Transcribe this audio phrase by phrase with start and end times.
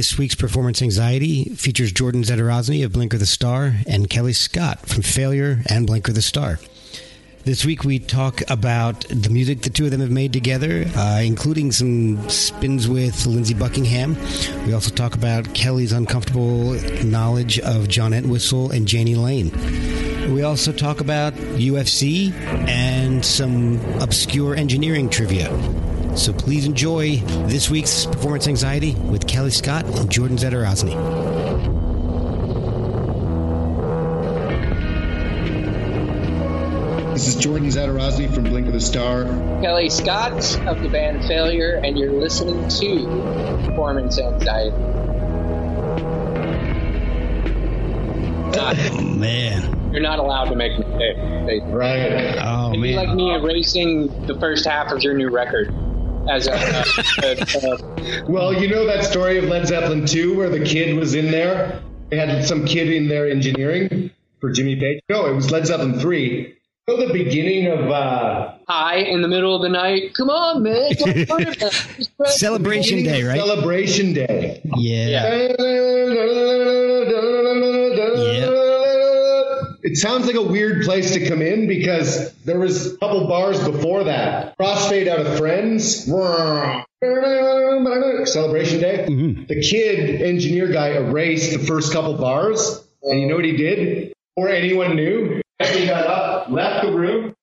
[0.00, 5.02] This week's Performance Anxiety features Jordon Zadorozny of Blinker the Star and Kellii Scott from
[5.02, 6.58] Failure and Blinker the Star.
[7.44, 11.20] This week we talk about the music the two of them have made together, uh,
[11.22, 14.16] including some spins with Lindsey Buckingham.
[14.64, 20.32] We also talk about Kellii's uncomfortable knowledge of John Entwistle and Jani Lane.
[20.32, 22.32] We also talk about UFC
[22.66, 25.50] and some obscure engineering trivia.
[26.16, 27.16] So please enjoy
[27.46, 30.94] this week's Performance Anxiety with Kellii Scott and Jordon Zadorozny.
[37.14, 39.24] This is Jordon Zadorozny from Blinker the Star.
[39.62, 40.32] Kellii Scott
[40.66, 44.76] of the band Failure, and you're listening to Performance Anxiety.
[48.62, 49.90] Oh man!
[49.92, 51.64] You're not allowed to make mistakes.
[51.66, 52.36] Right.
[52.42, 52.94] Oh It'd man!
[52.96, 55.74] like me erasing the first half of your new record
[56.28, 60.48] as a, a, a, a Well, you know that story of Led Zeppelin 2 where
[60.48, 61.80] the kid was in there?
[62.10, 65.00] They had some kid in there engineering for Jimmy Page.
[65.08, 66.56] No, it was Led Zeppelin 3.
[66.88, 70.12] You know the beginning of uh, high in the middle of the night.
[70.14, 70.92] Come on, man.
[70.98, 71.58] Don't worry about it.
[71.96, 73.36] Just press- Celebration Day, right?
[73.36, 74.60] Celebration Day.
[74.76, 75.52] Yeah.
[79.82, 83.62] It sounds like a weird place to come in because there was a couple bars
[83.62, 84.56] before that.
[84.58, 86.06] Crossfade out of Friends.
[88.26, 89.06] Celebration Day.
[89.08, 89.44] Mm-hmm.
[89.46, 94.12] The kid engineer guy erased the first couple bars, and you know what he did?
[94.36, 97.34] Before anyone knew, he got up, left the room,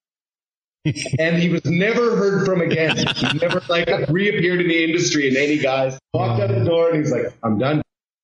[1.20, 2.98] and he was never heard from again.
[3.16, 5.28] He never like reappeared in the industry.
[5.28, 7.82] And any guys walked out the door, and he's like, "I'm done."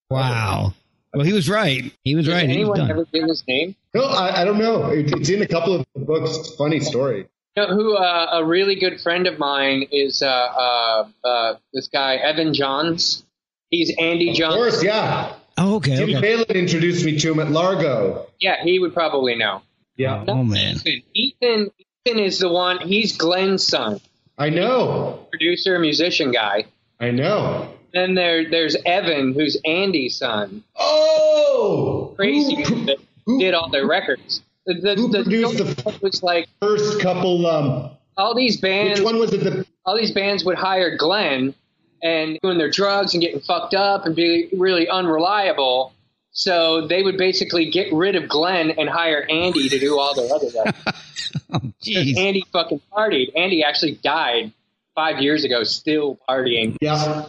[0.10, 0.74] Wow.
[1.14, 1.94] Well, he was right.
[2.04, 2.48] He was Did right.
[2.50, 3.76] He anyone ever give his name?
[3.94, 4.88] No, I, I don't know.
[4.88, 6.36] It, it's in a couple of books.
[6.38, 7.28] It's a funny story.
[7.56, 10.24] You know who uh, a really good friend of mine is?
[10.24, 13.24] Uh, uh, uh, this guy Evan Johns.
[13.70, 14.56] He's Andy Of Johns.
[14.56, 15.34] course, yeah.
[15.58, 15.96] Oh, okay.
[15.98, 16.22] Jim okay.
[16.22, 18.28] Phelan introduced me to him at Largo.
[18.40, 19.62] Yeah, he would probably know.
[19.98, 20.78] Yeah, Oh man.
[20.78, 21.02] Ethan.
[21.14, 21.72] Ethan.
[22.08, 22.80] Ethan is the one.
[22.80, 24.02] He's Glyn's son,
[24.38, 25.28] I know.
[25.30, 26.66] producer, musician guy.
[27.00, 27.72] I know.
[27.94, 30.64] Then there, there's Evan, who's Andy's son.
[30.76, 32.88] Oh, Crazy Who,
[33.26, 34.42] who- did all their records.
[34.66, 37.46] The, the, Who the produced the- story was like first couple.
[37.46, 39.00] Um, all these bands.
[39.00, 39.44] which one was it?
[39.44, 41.54] The all these bands would hire Glyn
[42.02, 45.94] and doing their drugs and getting fucked up and be really unreliable.
[46.32, 50.34] So they would basically get rid of Glyn and hire Andy to do all their
[50.34, 51.00] other stuff.
[51.56, 52.18] Oh, jeez.
[52.18, 53.32] Andy fucking partied.
[53.36, 54.52] Andy actually died
[54.96, 56.78] five years ago, still partying.
[56.82, 57.26] yeah.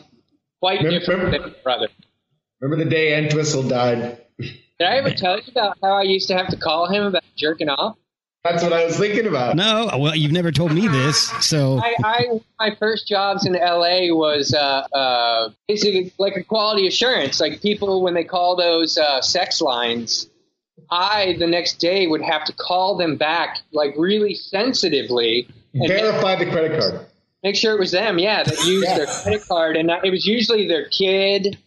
[0.64, 1.88] Quite Remember- different than his brother.
[2.58, 4.16] Remember the day Entwistle died?
[4.38, 7.22] Did I ever tell you about how I used to have to call him about
[7.36, 7.98] jerking off?
[8.44, 9.56] That's what I was thinking about.
[9.56, 14.06] No, well, you've never told me this, so I, I my first jobs in LA
[14.08, 17.41] was uh, uh, basically like a quality assurance.
[17.41, 20.31] Like people when they call those uh, sex lines,
[20.91, 26.00] I the next day would have to call them back like really sensitively and make,
[26.00, 27.06] Verify the credit card.
[27.44, 28.19] Make sure it was them.
[28.19, 31.59] Yeah, that used their credit card, and uh, it was usually their kid,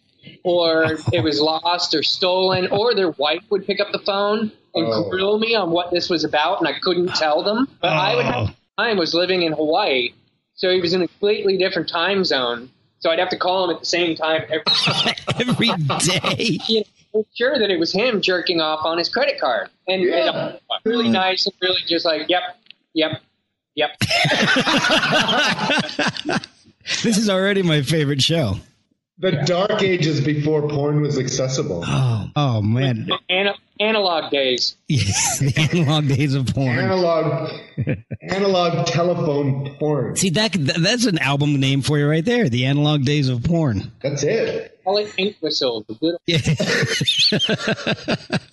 [0.42, 4.86] or it was lost or stolen, or their wife would pick up the phone and
[4.86, 5.08] Oh.
[5.08, 7.68] grill me on what this was about, and I couldn't tell them.
[7.80, 8.82] But I would have oh.
[8.82, 10.10] time was living in Hawaii,
[10.54, 12.70] so he was in a completely different time zone.
[12.98, 14.64] So I'd have to call him at the same time every
[15.48, 15.68] every
[15.98, 16.58] day.
[16.68, 16.84] you know,
[17.14, 21.08] make sure that it was him jerking off on his credit card, and, and really
[21.08, 22.42] nice and really just like, yep,
[22.92, 23.22] yep,
[23.78, 23.90] yep.
[27.02, 28.56] This is already my favorite show.
[29.18, 31.84] The dark ages before porn was accessible.
[31.86, 33.10] Oh, oh man.
[33.28, 34.74] Ana- analog days.
[34.88, 36.78] Yes, the analog days of porn.
[36.78, 37.50] Analog,
[38.22, 40.16] analog telephone porn.
[40.16, 42.48] See that that's an album name for you right there.
[42.48, 43.92] The analog days of porn.
[44.02, 44.77] That's it.
[44.88, 45.84] Call it ink whistle.
[45.86, 46.38] The, good, Yeah.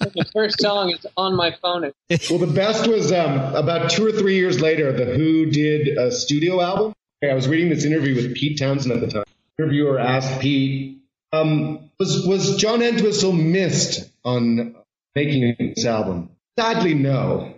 [0.01, 1.93] the first song is on my phone.
[2.29, 4.91] Well, the best was um, about two or three years later.
[4.91, 6.93] The Who did a studio album.
[7.23, 9.23] I was reading this interview with Pete Townshend at the time.
[9.57, 14.75] The Interviewer asked Pete, um, "Was was John Entwistle missed on
[15.15, 17.55] making this album?" Sadly, no.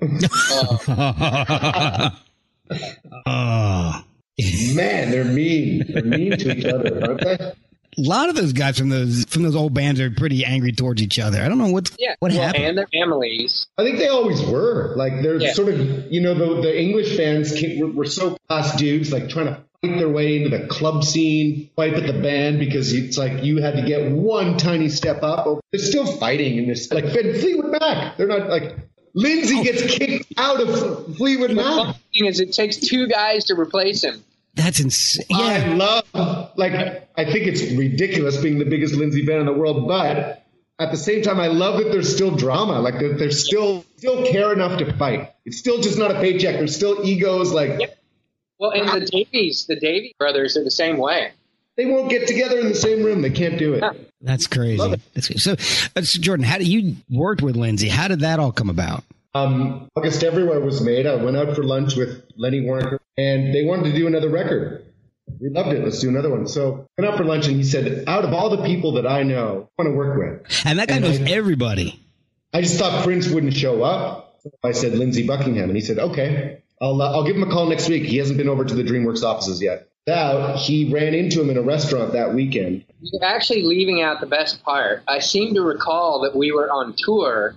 [3.25, 4.03] oh.
[4.75, 5.83] Man, they're mean.
[5.91, 7.53] They're mean to each other, aren't they?
[7.97, 11.01] A lot of those guys from those from those old bands are pretty angry towards
[11.01, 11.41] each other.
[11.41, 12.65] I don't know what Yeah, what well, happened.
[12.65, 13.65] and their families.
[13.77, 14.93] I think they always were.
[14.95, 15.53] Like they're Yeah.
[15.53, 19.29] sort of, you know, the the English fans came, were, were so class dudes, like
[19.29, 23.17] trying to fight their way into the club scene, fight with the band because it's
[23.17, 25.47] like you had to get one tiny step up.
[25.47, 26.91] Oh, they're still fighting in this.
[26.91, 28.75] Like Ben Fleetwood Mac, they're not like
[29.15, 29.63] Lindsay oh.
[29.63, 31.65] gets kicked out of Fleetwood The Mac.
[31.65, 34.23] funny thing is, it takes two guys to replace him.
[34.57, 35.25] That's insane.
[35.29, 35.37] Yeah.
[35.37, 36.73] I love, like,
[37.15, 40.43] I think it's ridiculous being the biggest Lindsay fan in the world, but
[40.79, 42.79] at the same time, I love that there's still drama.
[42.81, 45.31] Like, that there's still still care enough to fight.
[45.45, 46.55] It's still just not a paycheck.
[46.57, 47.51] There's still egos.
[47.53, 47.97] Like, Yep.
[48.59, 51.31] Well, and the Davies, the Davies brothers are the same way.
[51.75, 53.21] they won't get together in the same room.
[53.21, 53.81] They can't do it.
[53.83, 53.91] Yeah.
[54.21, 54.81] That's crazy.
[54.81, 54.99] It.
[55.13, 57.87] That's- So, uh, so, Jordon, how did you worked with Lindsay?
[57.87, 59.03] How did that all come about?
[59.33, 61.05] Um, August Everywhere was made.
[61.05, 64.83] I went out for lunch with Lenny Waronker, and they wanted to do another record.
[65.39, 65.83] We loved it.
[65.83, 66.47] Let's do another one.
[66.47, 69.23] So went out for lunch, and he said, "Out of all the people that I
[69.23, 71.99] know, I want to work with." And that guy And knows I- everybody.
[72.53, 74.39] I just thought Prince wouldn't show up.
[74.41, 77.51] So I said Lindsey Buckingham, and he said, "Okay, I'll uh, I'll give him a
[77.51, 79.87] call next week." He hasn't been over to the DreamWorks offices yet.
[80.09, 82.85] Out, he ran into him in a restaurant that weekend.
[83.01, 85.03] You're actually leaving out the best part.
[85.05, 87.55] I seem to recall that we were on tour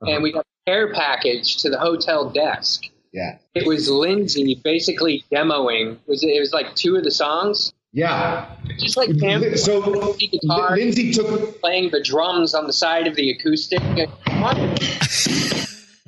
[0.00, 2.84] and we got a care package to the hotel desk.
[3.12, 5.98] Yeah, It was Lindsay basically demoing.
[6.08, 8.46] Was it, it was like two of the songs, yeah.
[8.80, 10.76] just like him Li- So guitar.
[10.76, 11.60] Lindsay took.
[11.60, 13.80] playing the drums on the side of the acoustic.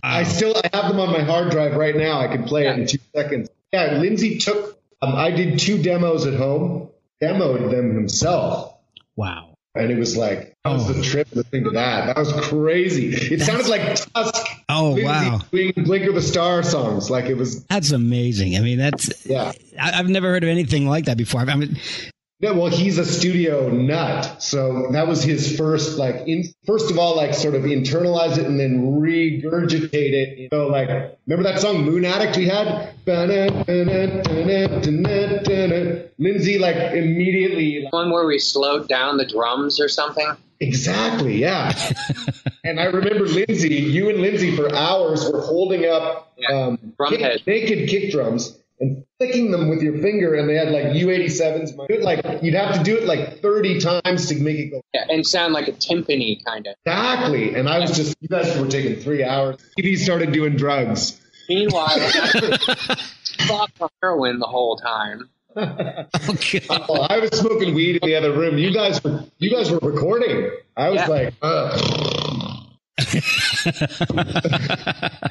[0.03, 2.19] I still I have them on my hard drive right now.
[2.21, 3.49] I can play it in two seconds.
[3.73, 4.77] Yeah, Lindsay took.
[5.01, 6.89] Um, I did two demos at home.
[7.23, 8.75] Demoed them himself.
[9.15, 9.55] Wow.
[9.77, 10.93] And it was like that was Oh.
[10.93, 12.07] the trip listening to that.
[12.07, 13.09] That was crazy.
[13.35, 14.47] It sounded like Tusk.
[14.69, 15.41] Oh, Lindsay wow.
[15.53, 17.11] doing Blinker the Star songs.
[17.11, 17.65] Like it was.
[17.65, 18.57] That's amazing.
[18.57, 19.53] I mean, that's Yeah.
[19.81, 21.41] I, I've never heard of anything like that before.
[21.43, 21.79] I mean,
[22.41, 26.99] Yeah, well, he's a studio nut, so that was his first, like, in, first of
[26.99, 30.39] all, like, sort of internalize it and then regurgitate it.
[30.39, 30.91] You know, like,
[31.27, 32.93] remember that song Moon Addict we had?
[36.19, 40.29] Lindsay, like, immediately, like, One where we slowed down the drums or something.
[40.61, 41.73] Exactly, yeah.
[42.65, 47.21] and I remember Lindsay, you and Lindsay for hours were holding up um, Drum kick-
[47.21, 47.43] head.
[47.47, 51.89] naked kick drums and flicking them with your finger, and they had like U87s.
[51.89, 55.05] Do Like you'd have to do it like 30 times to make it go Yeah,
[55.09, 56.75] and sound like a timpani kind of.
[56.85, 57.55] exactly.
[57.55, 59.57] And I was just, you guys were taking three hours.
[59.79, 61.19] He started doing drugs.
[61.49, 62.97] Meanwhile, I
[63.47, 65.31] fucked on heroin the whole time.
[65.57, 66.07] Well,
[66.89, 68.59] oh, I was smoking weed in the other room.
[68.59, 70.51] You guys were, you guys were recording.
[70.77, 71.07] I was Yeah.
[71.09, 71.79] like, uh.
[71.79, 72.63] Ugh.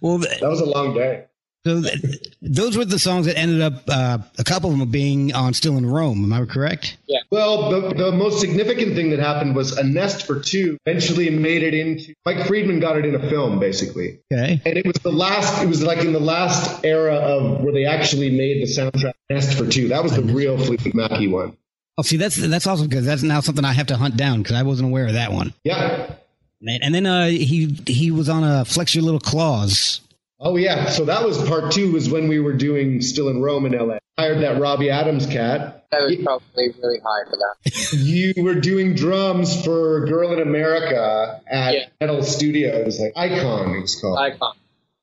[0.00, 1.24] well, th- that was a long day.
[1.64, 5.32] So th- those were the songs that ended up uh, a couple of them being
[5.34, 6.24] on Still in Rome.
[6.24, 6.96] Am I correct?
[7.06, 7.20] Yeah.
[7.30, 11.62] Well, the, the most significant thing that happened was A Nest for Two eventually made
[11.62, 14.18] it into, Mike Friedman got it in a film, basically.
[14.32, 14.60] Okay.
[14.64, 17.84] And it was the last, it was like in the last era of where they
[17.84, 19.88] actually made the soundtrack Nest for Two.
[19.88, 21.56] That was the real Fleetwood Mackey one.
[21.98, 24.56] Oh, see, that's that's awesome because that's now something I have to hunt down because
[24.56, 25.52] I wasn't aware of that one.
[25.62, 26.14] Yeah.
[26.62, 30.00] Man, and then uh, he he was on a Flex Your Little Claws.
[30.44, 31.92] Oh yeah, so that was part two.
[31.92, 33.98] Was when we were doing still in Rome in L.A.
[34.18, 35.86] Hired that Robbie Adams cat.
[35.92, 37.92] That was probably really high for that.
[37.92, 41.84] You were doing drums for Girl in America at Yeah.
[42.00, 42.74] Metal Studio.
[42.80, 43.74] It was like Icon.
[43.76, 44.18] It was called.
[44.18, 44.54] Icon.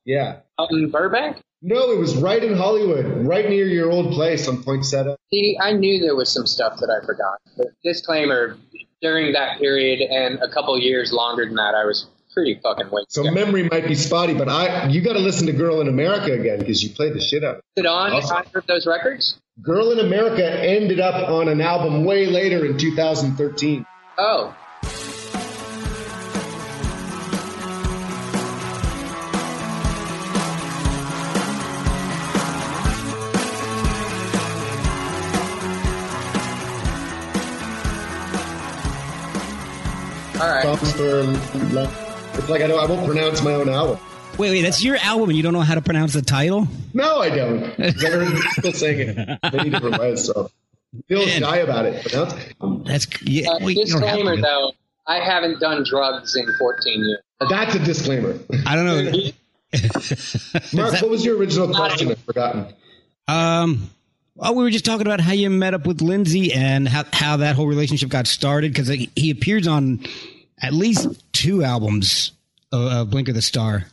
[0.05, 0.37] yeah.
[0.59, 1.37] Out in Burbank?
[1.61, 5.17] No, it was right in Hollywood, right near your old place on Poinsettia.
[5.31, 7.37] See, I knew there was some stuff that I forgot.
[7.57, 8.57] But disclaimer,
[9.01, 12.07] during that period and a couple years longer than that, I was
[12.39, 13.11] pretty fucking wasted.
[13.25, 16.31] So memory might be spotty, but I you got to listen to Girl in America
[16.31, 17.55] again because you played the shit out.
[17.55, 17.79] of it.
[17.79, 18.37] Is it on Awesome.
[18.37, 19.37] either of those records?
[19.61, 23.85] Girl in America ended up on an album way later in 2013.
[24.17, 24.55] Oh,
[40.41, 40.63] all right.
[40.79, 42.08] For
[42.49, 43.99] like I don't I won't pronounce my own album.
[44.37, 46.67] Wait, wait, that's your album and you don't know how to pronounce the title?
[46.93, 47.63] No, I don't.
[47.79, 50.49] I heard people saying it many different ways, so
[51.07, 51.41] feel Man.
[51.41, 52.05] shy about it.
[52.05, 52.33] Pronounce.
[52.87, 53.49] That's yeah.
[53.49, 54.41] Uh, wait, you have disclaimer to.
[54.41, 54.71] though,
[55.07, 57.19] I haven't done drugs in 14 years.
[57.49, 58.39] That's a disclaimer.
[58.65, 59.11] I don't know.
[60.73, 62.11] Mark, that- what was your original question?
[62.11, 62.73] I've forgotten.
[63.27, 63.89] Um,
[64.39, 67.37] oh, we were just talking about how you met up with Lindsay and how, how
[67.37, 69.99] that whole relationship got started because he, he appears on
[70.61, 72.31] at least two albums
[72.71, 73.85] of, of Blinker the Star.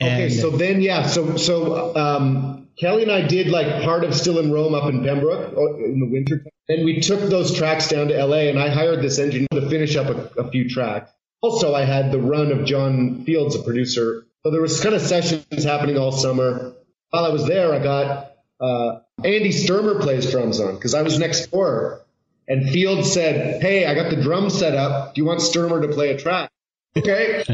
[0.00, 4.38] Okay, so then yeah, so so um, Kellii and I did like part of Still
[4.38, 6.44] in Rome up in Pembroke oh, in the winter.
[6.68, 9.96] Then we took those tracks down to LA, and I hired this engineer to finish
[9.96, 11.10] up a, a few tracks.
[11.40, 14.26] Also, I had the run of John Fields, a producer.
[14.44, 16.74] So there was kind of sessions happening all summer.
[17.10, 21.18] While I was there, I got uh, Andy Sturmer plays drums on because I was
[21.18, 22.04] next door,
[22.46, 25.14] and Fields said, "Hey, I got the drum set up.
[25.14, 26.50] Do you want Sturmer to play a track?"
[26.96, 27.44] Okay.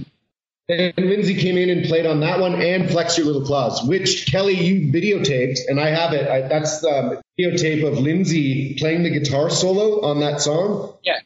[0.70, 4.26] And Lindsay came in and played on that one and Flex Your Little Claws, which
[4.30, 6.28] Kellii, you videotaped, and I have it.
[6.28, 10.94] I, that's the videotape of Lindsay playing the guitar solo on that song.
[11.02, 11.18] Yeah.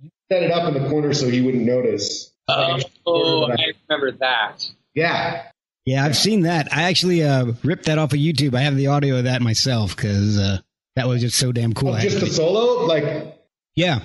[0.00, 2.32] You set it up in the corner so he wouldn't notice.
[2.48, 4.68] Oh, oh I remember that.
[4.94, 5.44] Yeah.
[5.86, 6.66] Yeah, I've seen that.
[6.72, 8.54] I actually uh, ripped that off of YouTube.
[8.54, 10.58] I have the audio of that myself because uh,
[10.96, 11.94] that was just so damn cool.
[11.94, 12.84] Oh, just the solo?
[12.84, 13.38] Like,
[13.76, 14.00] yeah.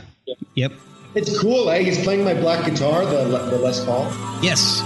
[0.54, 0.74] Yep.
[1.16, 1.80] It's cool, eh?
[1.84, 4.06] He's playing my black guitar, the, the Les Paul.
[4.42, 4.82] Yes.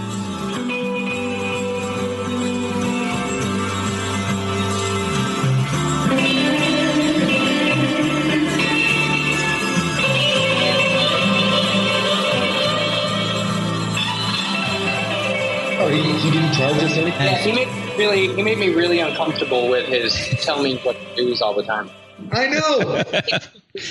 [15.80, 17.14] Oh, he, he didn't charge us anything?
[17.14, 21.16] Yeah, he made really he made me really uncomfortable with his tell me what to
[21.16, 21.90] do all the time.
[22.34, 23.04] I know.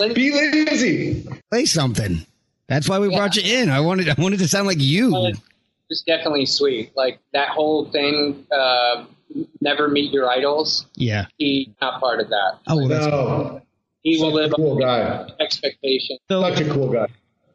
[0.15, 1.27] Be lazy.
[1.51, 2.27] Play something.
[2.69, 3.19] That's why we yeah.
[3.19, 3.71] brought you in.
[3.71, 5.33] I wanted I wanted to sound like you.
[5.89, 6.93] It's definitely sweet.
[6.97, 8.47] Like that whole thing.
[8.51, 9.07] Uh,
[9.61, 10.87] never meet your idols.
[10.95, 12.59] Yeah, he's not part of that.
[12.67, 13.11] Oh, well, that's no.
[13.11, 13.63] Cool.
[14.03, 15.29] He Such will live cool guy.
[15.41, 16.19] Expectation.
[16.29, 17.07] So, Such a cool guy.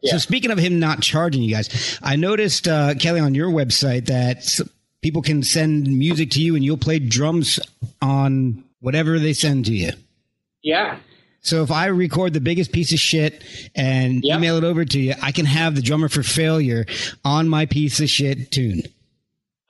[0.02, 0.14] Yeah.
[0.14, 4.08] So speaking of him not charging you guys, I noticed uh, Kellii on your website
[4.08, 4.60] that
[5.02, 7.60] people can send music to you and you'll play drums
[8.02, 9.92] on whatever they send to you.
[10.64, 10.98] Yeah.
[11.42, 13.44] So if I record the biggest piece of shit
[13.76, 14.38] and yep.
[14.38, 16.86] email it over to you, I can have the drummer for failure
[17.26, 18.84] on my piece of shit tune.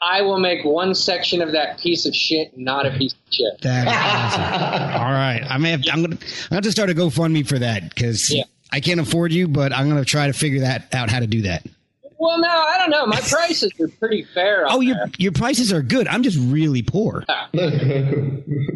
[0.01, 3.62] I will make one section of that piece of shit not a piece of shit.
[3.62, 5.01] That's awesome.
[5.01, 5.84] All right, I may have.
[5.92, 6.18] I'm gonna.
[6.50, 8.44] I have to start a GoFundMe for that because yeah.
[8.72, 11.44] I can't afford you, but I'm gonna try to figure that out how to do
[11.44, 11.66] that.
[12.22, 13.08] Well, no, I don't know.
[13.08, 14.66] My prices are pretty fair.
[14.70, 16.08] oh, your your prices are good.
[16.08, 17.25] I'm just really poor.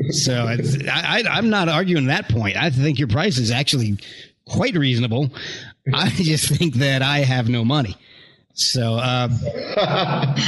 [0.09, 2.57] so I, am not arguing that point.
[2.57, 3.99] I think your price is actually
[4.47, 5.29] quite reasonable.
[5.93, 7.95] I just think that I have no money.
[8.55, 9.27] So, uh,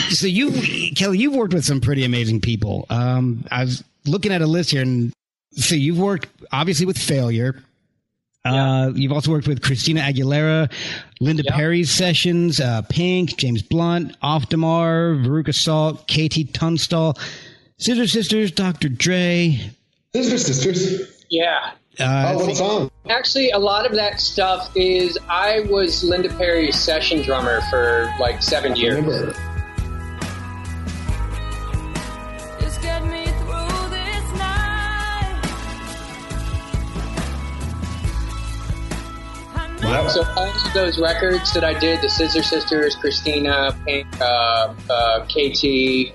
[0.10, 2.88] so you, Kellii, you've worked with some pretty amazing people.
[2.90, 5.14] Um, I was looking at a list here, and
[5.52, 7.62] so you've worked obviously with Failure.
[8.54, 10.72] Uh, you've also worked with Christina Aguilera,
[11.20, 11.56] Linda yep.
[11.56, 17.18] Perry's sessions, uh, Pink, James Blunt, Off Damar, Veruca Salt, KT Tunstall,
[17.78, 18.90] Scissor Sisters, Dr.
[18.90, 19.60] Dre.
[20.14, 21.26] Scissor Sisters?
[21.30, 21.72] Yeah.
[22.00, 22.92] Uh, oh, what song?
[23.10, 28.44] Actually, a lot of that stuff is I was Linda Perry's session drummer for like
[28.44, 29.36] seven years.
[39.88, 40.10] Wow.
[40.10, 45.26] So all of those records that I did, the Scissor Sisters, Christina, Pink, uh, uh,
[45.28, 46.14] KT, Faith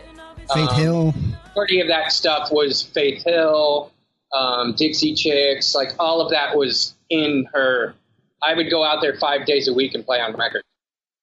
[0.50, 1.14] um, Hill.
[1.48, 3.90] Majority of that stuff was Faith Hill,
[4.34, 7.94] um, Dixie Chicks, like all of that was in her.
[8.42, 10.64] I would go out there five days a week and play on records.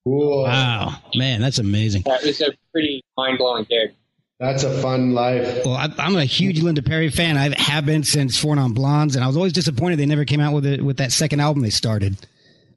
[0.04, 0.44] Cool.
[0.46, 2.02] Wow, man, that's amazing.
[2.08, 3.94] That was a pretty mind blowing gig.
[4.40, 5.66] That's a fun life.
[5.66, 7.38] Well, I, am a huge Linda Perry fan.
[7.38, 10.40] I have been since Four Non Blondes, and I was always disappointed they never came
[10.40, 12.16] out with it with that second album they started.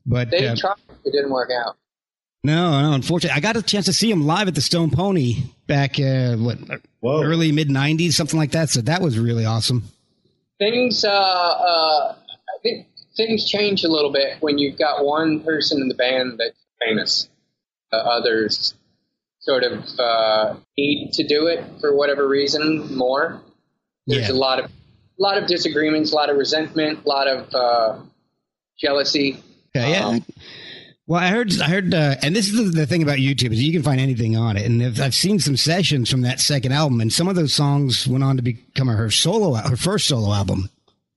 [0.05, 1.77] But they uh, tried, it didn't work out.
[2.45, 2.93] No, no.
[2.93, 6.37] Unfortunately, I got a chance to see him live at the Stone Pony back uh,
[6.37, 6.59] what
[7.01, 7.23] Whoa.
[7.23, 8.69] early mid '90s, something like that.
[8.69, 9.85] So that was really awesome.
[10.59, 15.81] Things, uh, uh, I think things change a little bit when you've got one person
[15.81, 17.29] in the band that's famous.
[17.93, 18.75] Uh, others
[19.41, 23.41] sort of uh, need to do it for whatever reason more.
[24.07, 24.35] There's yeah.
[24.35, 27.99] a lot of a lot of disagreements, a lot of resentment, a lot of uh,
[28.79, 29.43] jealousy
[29.75, 30.07] Okay, yeah.
[30.07, 30.25] Um,
[31.07, 33.73] well, I heard, I heard, uh, and this is the thing about YouTube is you
[33.73, 34.67] can find anything on it.
[34.67, 38.23] And I've seen some sessions from that second album, and some of those songs went
[38.23, 40.71] on to become her solo, her first solo album.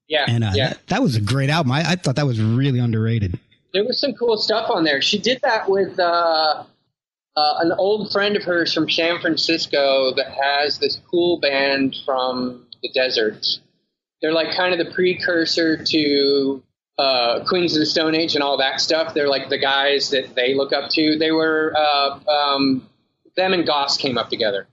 [0.07, 0.69] Yeah, and uh, yeah.
[0.69, 1.71] That, that, was a great album.
[1.71, 3.39] I, I, thought that was really underrated.
[3.73, 5.01] There was some cool stuff on there.
[5.01, 6.63] She did that with uh,
[7.35, 12.65] uh an old friend of hers from San Francisco that has this cool band from
[12.81, 13.45] the desert.
[14.21, 16.63] They're like kind of the precursor to
[16.97, 19.13] uh, Queens of the Stone Age and all that stuff.
[19.13, 21.17] They're like the guys that they look up to.
[21.17, 22.87] They were uh, um,
[23.35, 24.67] them and Goss came up together.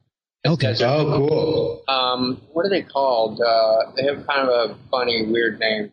[0.45, 0.75] Okay.
[0.81, 1.85] Oh, cool.
[1.89, 3.41] Um, what are they called?
[3.41, 5.93] Uh, they have kind of a funny, weird name.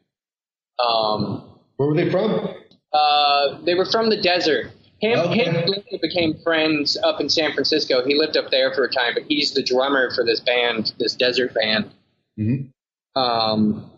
[0.79, 1.43] Um,
[1.77, 2.55] Where were they from?
[2.91, 4.71] Uh, they were from the desert.
[5.01, 5.45] Him, okay.
[5.45, 8.05] him and Linda became friends up in San Francisco.
[8.05, 11.15] He lived up there for a time, but he's the drummer for this band, this
[11.15, 11.91] desert band.
[12.37, 13.21] Mm-hmm.
[13.21, 13.89] Um,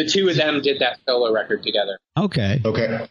[0.00, 1.98] the two of them did that solo record together.
[2.16, 2.60] Okay.
[2.64, 3.06] Okay.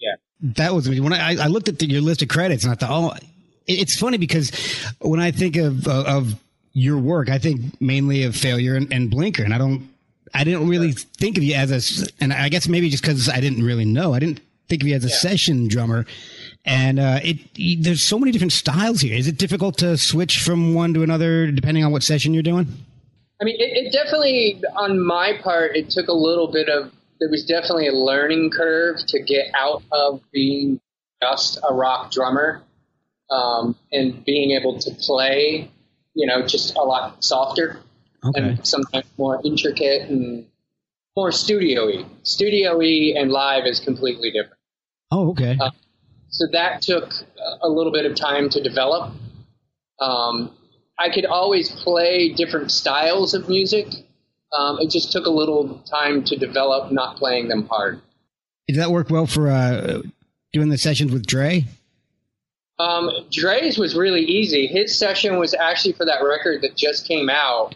[0.00, 0.14] Yeah.
[0.40, 2.90] That was when I, I looked at the, your list of credits and I thought,
[2.90, 3.26] oh,
[3.66, 4.50] it's funny because
[5.00, 6.34] when I think of of
[6.72, 9.88] your work, I think mainly of Failure and, and Blinker, and I don't,
[10.34, 13.40] I didn't really think of you as a, and I guess maybe just because I
[13.40, 15.16] didn't really know, I didn't think of you as a yeah.
[15.16, 16.06] session drummer.
[16.64, 19.14] and uh, it there's so many different styles here.
[19.14, 22.66] Is it difficult to switch from one to another depending on what session you're doing?
[23.42, 26.92] I mean, it, it definitely, on my part, it took a little bit of.
[27.18, 30.80] There was definitely a learning curve to get out of being
[31.20, 32.62] just a rock drummer
[33.30, 35.70] um, and being able to play,
[36.14, 37.80] you know, just a lot softer
[38.24, 38.40] Okay.
[38.40, 40.46] and sometimes more intricate and
[41.16, 42.04] more studio-y.
[42.22, 44.60] Studio-y and live is completely different.
[45.10, 45.58] Oh, okay.
[45.60, 45.70] Uh,
[46.28, 47.12] So that took
[47.60, 49.12] a little bit of time to develop.
[50.00, 50.56] Um,
[50.98, 53.86] I could always play different styles of music.
[54.52, 58.00] Um, it just took a little time to develop, not playing them hard.
[58.68, 60.02] Did that work well for uh,
[60.52, 61.64] doing the sessions with Dre?
[62.78, 64.66] Um, Dre's was really easy.
[64.66, 67.74] His session was actually for that record that just came out.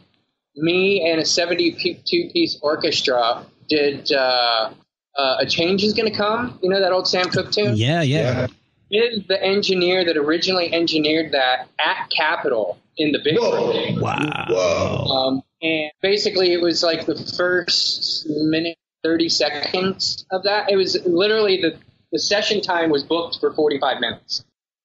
[0.56, 4.70] Me and a 72 piece orchestra did uh,
[5.16, 6.58] uh, A Change is Gonna Come.
[6.62, 7.76] You know that old Sam Cooke tune?
[7.76, 8.20] Yeah, yeah.
[8.20, 8.46] Yeah.
[8.90, 13.72] Is the engineer that originally engineered that at Capitol in the big Whoa.
[13.72, 14.00] room.
[14.00, 14.46] Wow.
[14.48, 15.04] Whoa.
[15.04, 20.70] Um, and basically, it was like the first minute, 30 seconds of that.
[20.70, 21.78] It was literally the,
[22.12, 24.44] the session time was booked for 45 minutes.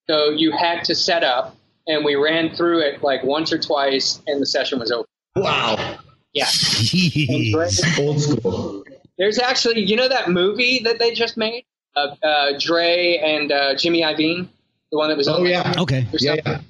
[0.10, 1.56] So you had to set up,
[1.88, 5.08] and we ran through it like once or twice, and the session was over.
[5.36, 5.98] Wow.
[6.34, 6.46] Yeah.
[6.46, 7.52] And Jeez.
[7.52, 8.84] Dre- Old school.
[9.18, 11.66] There's actually, you know, that movie that they just made?
[11.96, 14.48] Uh, uh, Dre and uh, Jimmy Iovine?
[14.92, 15.74] The one that was Oh, on yeah.
[15.78, 16.08] Okay.
[16.20, 16.62] Yeah, yeah.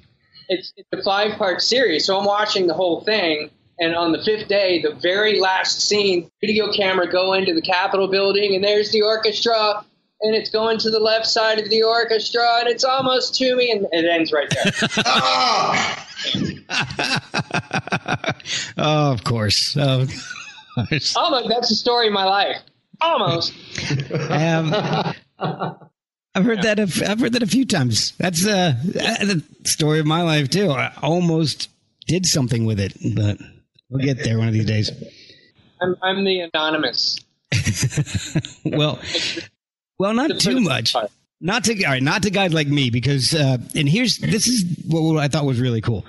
[0.48, 2.04] it's, it's a five part series.
[2.04, 3.50] So I'm watching the whole thing.
[3.78, 8.06] And on the fifth day, the very last scene, video camera go into the Capitol
[8.06, 9.84] building, and there's the orchestra,
[10.20, 13.72] and it's going to the left side of the orchestra, and it's almost to me,
[13.72, 14.72] and it ends right there.
[15.04, 16.08] Ah!
[18.78, 19.76] oh, of course.
[19.76, 20.10] Oh, of
[20.88, 21.16] course.
[21.16, 22.58] almost, that's the story of my life.
[23.02, 23.52] Almost.
[24.30, 24.74] Um,
[26.34, 26.78] I've heard that.
[26.78, 28.12] A, I've heard that a few times.
[28.18, 30.70] That's uh, the story of my life too.
[30.70, 31.68] I almost
[32.06, 33.38] did something with it, but
[33.90, 34.90] we'll get there one of these days.
[35.80, 37.18] I'm, I'm the anonymous.
[38.64, 38.98] Well,
[39.98, 40.94] well, not too much.
[41.40, 44.64] Not to all right, not to guys like me because uh, and here's this is
[44.86, 46.06] what, what I thought was really cool.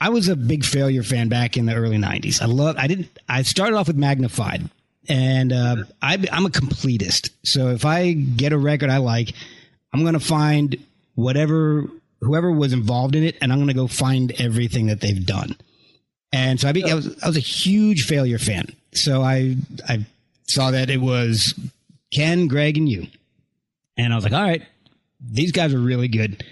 [0.00, 2.40] I was a big failure fan back in the early '90s.
[2.40, 2.76] I love.
[2.78, 3.08] I didn't.
[3.28, 4.70] I started off with Magnified,
[5.08, 7.30] and uh, I, I'm a completist.
[7.44, 9.32] So if I get a record I like,
[9.92, 10.76] I'm gonna find
[11.14, 11.86] whatever
[12.20, 15.56] whoever was involved in it, and I'm gonna go find everything that they've done.
[16.32, 18.66] And so I, be, I was I was a huge failure fan.
[18.94, 19.56] So I
[19.88, 20.06] I
[20.46, 21.54] saw that it was
[22.12, 23.06] Ken, Greg, and you.
[23.96, 24.62] And I was like, all right,
[25.20, 26.44] these guys are really good.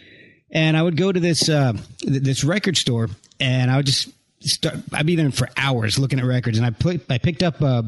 [0.51, 3.09] And I would go to this uh, th- this record store,
[3.39, 4.09] and I would just
[4.41, 4.77] start.
[4.93, 6.59] I'd be there for hours looking at records.
[6.59, 7.83] And I put I picked up uh,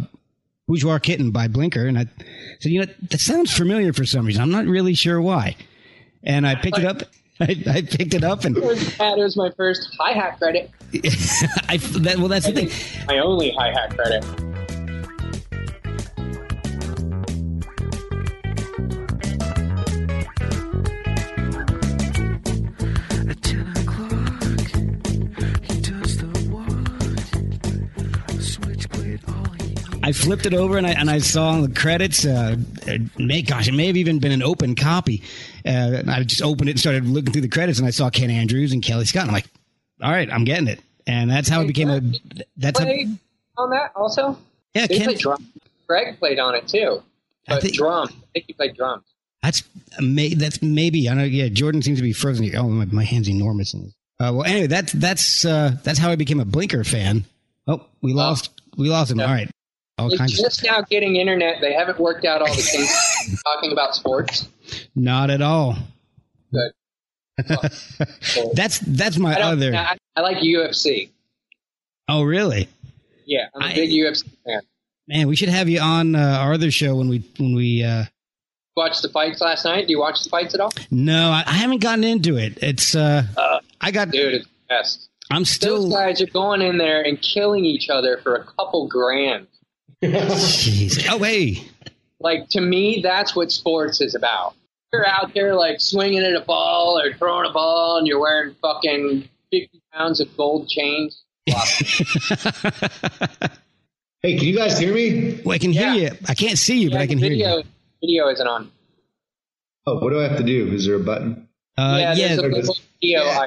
[0.73, 2.07] Bourgeois Kitten by Blinker, and I
[2.61, 4.41] said, you know, that sounds familiar for some reason.
[4.41, 5.55] I'm not really sure why.
[6.25, 7.03] And I picked it up.
[7.41, 10.71] I, I picked it up, and It was, that was my first hi hat credit,
[11.69, 13.07] I that, well, that's the thing.
[13.07, 14.25] my only hi hat credit.
[30.03, 32.25] I flipped it over and I and I saw the credits.
[32.27, 32.57] Uh,
[33.19, 35.23] may, gosh, it may have even been an open copy.
[35.67, 38.31] Uh, I just opened it and started looking through the credits, and I saw Ken
[38.31, 39.23] Andrews and Kellii Scott.
[39.23, 39.47] And I'm like,
[40.03, 40.81] all right, I'm getting it.
[41.07, 42.01] And that's how it became a.
[42.57, 43.19] That's how, Played
[43.59, 44.39] on that also?
[44.75, 45.07] yeah, He Ken.
[45.07, 45.47] played drums.
[45.87, 47.03] Greg played on it too.
[47.49, 48.11] I But think- drums.
[48.11, 49.05] I think he played drums.
[49.43, 49.65] That's
[50.01, 51.25] may, that's maybe I know.
[51.25, 52.55] Yeah, Jordon seems to be frozen here.
[52.59, 53.75] Oh, my, my hand's enormous.
[53.75, 53.81] Uh,
[54.19, 57.25] well, anyway, that's that's uh, that's how I became a Blinker fan.
[57.67, 59.19] Oh, we lost we lost him.
[59.19, 59.27] Yeah.
[59.27, 59.51] All right,
[60.03, 60.39] all They're kinds.
[60.39, 61.61] Of, just now getting internet.
[61.61, 64.49] They haven't worked out all the things talking about sports.
[64.95, 65.77] not at all.
[66.53, 66.73] Good.
[68.55, 69.75] That's that's my I, other.
[69.75, 71.09] I, I like UFC.
[72.09, 72.69] Oh, really?
[73.25, 74.61] Yeah, I'm a I- big UFC fan.
[75.09, 77.83] Man, we should have you on uh, our other show when we when we.
[77.83, 78.05] Uh,
[78.77, 79.87] Watched the fights last night.
[79.87, 80.73] Do you watch the fights at all?
[80.91, 82.59] no, I, I haven't gotten into it.
[82.63, 84.11] It's uh, Uh, I got.
[84.11, 85.09] Dude, it's the best.
[85.31, 85.91] I'm Those still.
[85.91, 89.47] guys are going in there and killing each other for a couple grand.
[90.03, 91.07] Jeez.
[91.11, 91.65] Oh, hey.
[92.21, 94.55] Like to me, that's what sports is about.
[94.93, 98.55] You're out there like swinging at a ball or throwing a ball, and you're wearing
[98.63, 101.23] fucking fifty pounds of gold chains.
[104.25, 105.41] Hey, can you guys hear me?
[105.45, 106.11] well, I can hear Yeah.
[106.13, 106.19] you.
[106.29, 107.65] I can't see you, but I can the hear you.
[108.01, 108.71] Video isn't on.
[109.85, 110.69] Oh, what do I have to do?
[110.73, 111.49] Is there a button?
[111.77, 112.37] Uh, yeah, yeah.
[112.37, 112.73] there's a video.
[113.01, 113.41] Yeah.
[113.41, 113.47] I-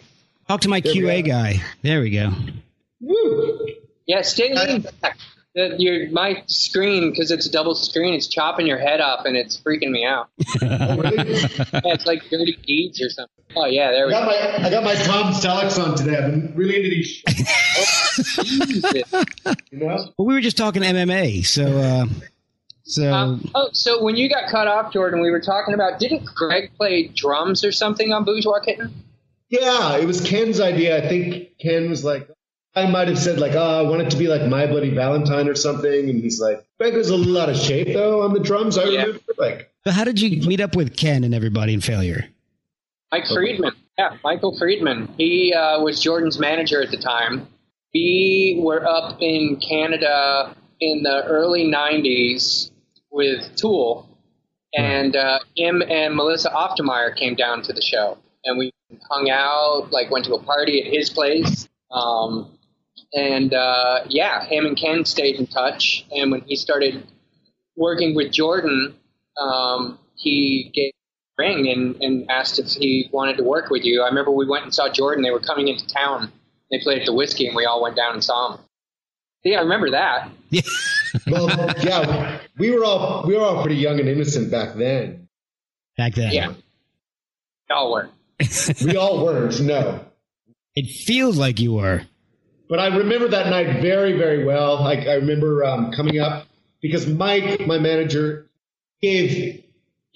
[0.50, 1.62] Talk to my There QA guy.
[1.82, 2.34] There we go.
[3.00, 3.68] Woo!
[4.06, 4.86] Yeah, stay lean
[5.56, 5.70] back.
[5.70, 8.14] That your my screen because it's a double screen.
[8.14, 10.30] It's chopping your head off and it's freaking me out.
[10.62, 11.34] Oh, really?
[11.34, 13.46] Yeah, it's like dirty deeds or something.
[13.56, 14.60] Oh yeah, there I we got go.
[14.60, 16.18] my I got my Tom Selleck on today.
[16.18, 17.24] I've been really into these.
[18.44, 19.04] Jesus.
[19.72, 20.14] You know.
[20.18, 22.06] Well, we were just talking MMA, so uh,
[22.84, 26.26] so Um, oh, so when you got cut off, Jordon, we were talking about didn't
[26.26, 28.94] Greg play drums or something on Bourgeois Kitten?
[29.50, 31.04] Yeah, it was Ken's idea.
[31.04, 32.28] I think Ken was like,
[32.76, 35.48] I might have said like, oh, I want it to be like My Bloody Valentine
[35.48, 38.40] or something, and he's like, Greg was a little out of shape though on the
[38.40, 38.78] drums.
[38.78, 39.02] I Yeah.
[39.04, 42.28] remember like, so how did you meet up with Ken and everybody in Failure?
[43.12, 43.72] Mike Friedman.
[43.98, 45.14] Yeah, Michael Friedman.
[45.18, 47.48] He uh, was Jordon's manager at the time.
[47.94, 52.72] We were up in Canada in the early 90s
[53.10, 54.10] with Tool,
[54.76, 58.18] and uh, him and Melissa Auf der Maur came down to the show.
[58.44, 58.74] And we
[59.10, 61.70] hung out, like went to a party at his place.
[61.90, 62.52] Um,
[63.14, 66.06] and uh, yeah, him and Ken stayed in touch.
[66.12, 67.06] And when he started
[67.76, 68.94] working with Jordon,
[69.38, 74.02] um, he gave a ring and, and asked if he wanted to work with you.
[74.02, 75.24] I remember we went and saw Jordon.
[75.24, 76.32] They were coming into town.
[76.72, 78.62] They played at the whiskey, and we all went down and saw him.
[79.44, 80.32] Yeah, I remember that.
[80.50, 80.62] Yeah,
[81.28, 81.48] well,
[81.84, 85.28] yeah, we were all we were all pretty young and innocent back then.
[85.96, 86.34] back then.
[86.34, 88.10] Yeah, we all were.
[88.84, 90.04] We all weren't, no.
[90.76, 92.02] It feels like you were.
[92.68, 94.82] But I remember that night very, very well.
[94.82, 96.48] Like I remember um, coming up
[96.82, 98.50] because Mike, my manager,
[99.02, 99.64] gave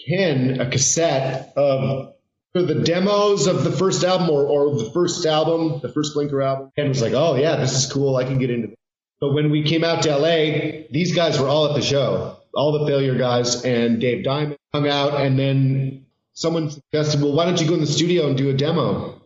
[0.08, 2.14] Ken a cassette of
[2.54, 6.42] for the demos of the first album or, or the first album, the first Blinker
[6.42, 6.72] album.
[6.76, 8.16] Ken was like, "Oh yeah, this is cool.
[8.16, 8.78] I can get into this."
[9.20, 12.38] But when we came out to LA, these guys were all at the show.
[12.56, 17.46] All the failure guys and Dave Diamond hung out, and then someone suggested, "Well, why
[17.46, 19.22] don't you go in the studio and do a demo?"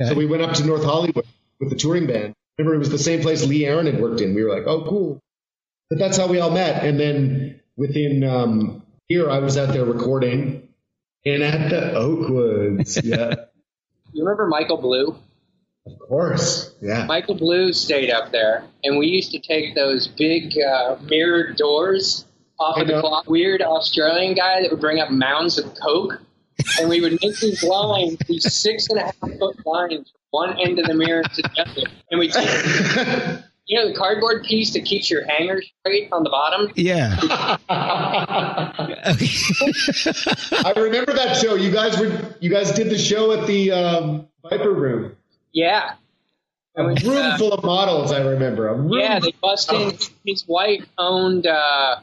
[0.00, 0.10] Okay.
[0.10, 1.24] So we went up to North Hollywood
[1.62, 2.34] with the touring band.
[2.58, 4.34] Remember, it was the same place Lee Aaron had worked in.
[4.34, 5.20] We were like, "Oh, cool."
[5.88, 6.84] But that's how we all met.
[6.84, 10.68] And then within um, here, I was out there recording,
[11.24, 13.34] and at the Oakwoods, yeah,
[14.12, 15.16] You remember Michael Blue?
[15.86, 17.06] of course, yeah.
[17.06, 22.24] Michael Blue stayed up there, and we used to take those big uh, mirrored doors
[22.60, 23.00] off of I the know.
[23.00, 23.28] clock.
[23.28, 26.20] Weird Australian guy that would bring up mounds of coke,
[26.78, 30.60] and we would make these lines, these six and a half foot lines, from one
[30.60, 32.48] end of the mirror to the other, and we take,
[33.66, 36.72] you know, the cardboard piece that keeps your hanger straight on the bottom.
[36.74, 37.16] Yeah.
[40.64, 41.54] I remember that show.
[41.54, 45.16] You guys were you guys did the show at the um, Viper Room.
[45.52, 45.94] Yeah.
[46.74, 48.12] A room uh, full of models.
[48.12, 48.68] I remember.
[48.68, 49.92] A room Yeah, they bust in.
[50.24, 51.96] His wife owned uh,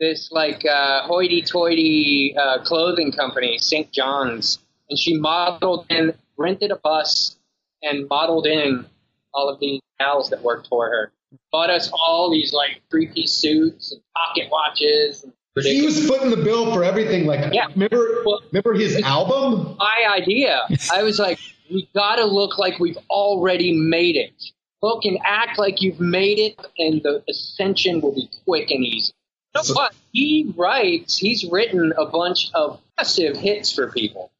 [0.00, 3.90] this like uh, hoity-toity uh, clothing company, St.
[3.92, 4.58] John's,
[4.90, 7.36] and she modeled in, rented a bus,
[7.82, 8.86] and modeled in
[9.34, 11.12] all of these gals that worked for her.
[11.52, 15.24] Bought us all these like three-piece suits and pocket watches.
[15.24, 15.96] And He ridiculous.
[15.96, 17.26] was footing the bill for everything.
[17.26, 17.66] Like, Yeah.
[17.74, 19.76] remember, Well- remember his album?
[19.78, 20.62] my idea.
[20.92, 21.38] I was like,
[21.70, 24.32] we got to look like we've already made it.
[24.80, 29.12] Look and act like you've made it, and the ascension will be quick and easy.
[29.54, 29.94] You know what?
[30.12, 34.30] He writes, he's written a bunch of massive hits for people.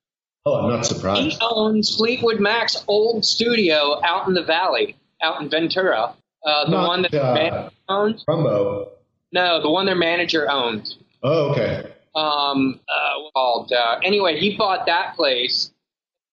[0.45, 1.21] Oh, I'm not surprised.
[1.21, 6.15] He owns Fleetwood Mac's old studio out in the valley, out in Ventura.
[6.45, 8.23] Uh, the Not, one that uh, owned?
[8.27, 8.91] Rumbo.
[9.33, 10.97] No, the one their manager owns.
[11.23, 11.93] Oh, okay.
[12.15, 13.73] um, uh, called.
[13.73, 15.73] Uh, anyway, he bought that place,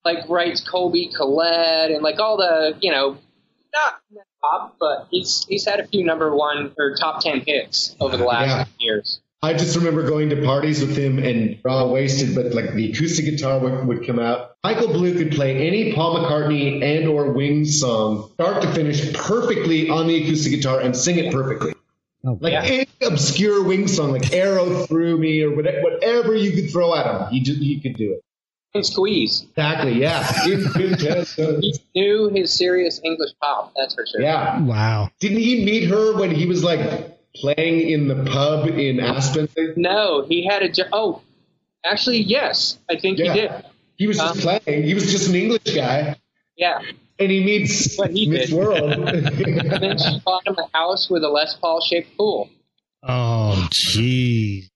[0.03, 3.17] like writes Colbie Caillat and like all the you know,
[3.73, 4.01] not
[4.51, 8.23] top, but he's he's had a few number one or top ten hits over the
[8.23, 8.65] last Yeah.
[8.85, 9.21] years.
[9.43, 12.91] I just remember going to parties with him and we're all wasted, but like the
[12.91, 14.55] acoustic guitar would, would come out.
[14.63, 19.87] Michael Blue could play any Paul McCartney and or Wings song, start to finish, perfectly
[19.89, 21.75] on the acoustic guitar and sing it perfectly.
[22.25, 22.63] Oh, Like Yeah.
[22.63, 27.05] any obscure Wings song, like "Arrow Through Me" or whatever, whatever you could throw at
[27.05, 28.23] him, he just, he could do it.
[28.75, 29.93] And Squeeze, Exactly.
[30.01, 30.45] Yeah.
[30.45, 33.73] In- he knew his serious English pop.
[33.75, 34.21] That's for sure.
[34.21, 34.61] yeah.
[34.61, 35.09] wow.
[35.19, 39.47] Didn't he meet her when he was like playing in the pub in Aspen?
[39.77, 41.21] No, he had a jo- oh,
[41.85, 43.33] actually yes, I think Yeah.
[43.33, 43.51] he did.
[43.97, 44.83] He was just Um, playing.
[44.83, 46.17] He was just an English guy.
[46.57, 46.79] Yeah,
[47.17, 48.55] and he meets What he Miss did.
[48.57, 48.91] World.
[48.91, 52.49] and then she bought him a house with a Les Paul shaped pool.
[53.07, 54.67] Oh, jeez.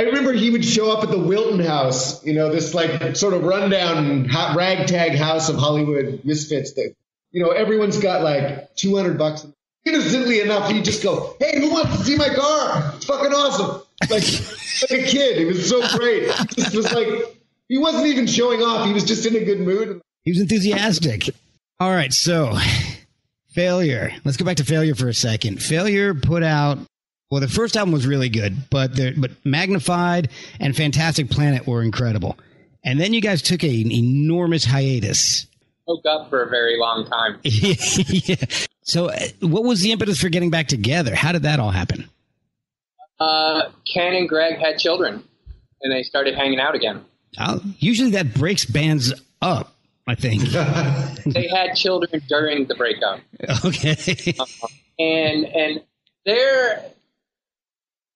[0.00, 3.34] I remember he would show up at the Wilton House, you know, this like sort
[3.34, 6.94] of rundown ragtag house of Hollywood misfits that,
[7.32, 9.46] you know, everyone's got like 200 bucks.
[9.84, 12.94] Innocently enough, he'd just go, hey, who wants to see my car?
[12.96, 13.82] It's fucking awesome.
[14.08, 14.22] Like,
[14.90, 15.36] like a kid.
[15.36, 16.28] It was so great.
[16.56, 17.08] Just was like,
[17.68, 18.86] he wasn't even showing off.
[18.86, 20.00] He was just in a good mood.
[20.24, 21.28] He was enthusiastic.
[21.78, 22.56] All right, so
[23.52, 24.12] Failure.
[24.24, 25.60] Let's go back to failure for a second.
[25.60, 26.78] Failure put out.
[27.30, 31.82] Well, the first album was really good, but the, but Magnified and Fantastic Planet were
[31.82, 32.36] incredible.
[32.84, 35.46] And then you guys took a, an enormous hiatus.
[35.86, 37.38] Woke up for a very long time.
[37.42, 38.36] yeah.
[38.82, 41.14] So, uh, what was the impetus for getting back together?
[41.14, 42.08] How did that all happen?
[43.20, 45.22] Uh, Ken and Greg had children,
[45.82, 47.04] and they started hanging out again.
[47.38, 49.74] Uh, usually, that breaks bands up.
[50.08, 50.42] I think.
[51.26, 53.20] They had children during the breakup,
[53.64, 54.34] okay.
[54.98, 55.82] and and
[56.24, 56.82] they're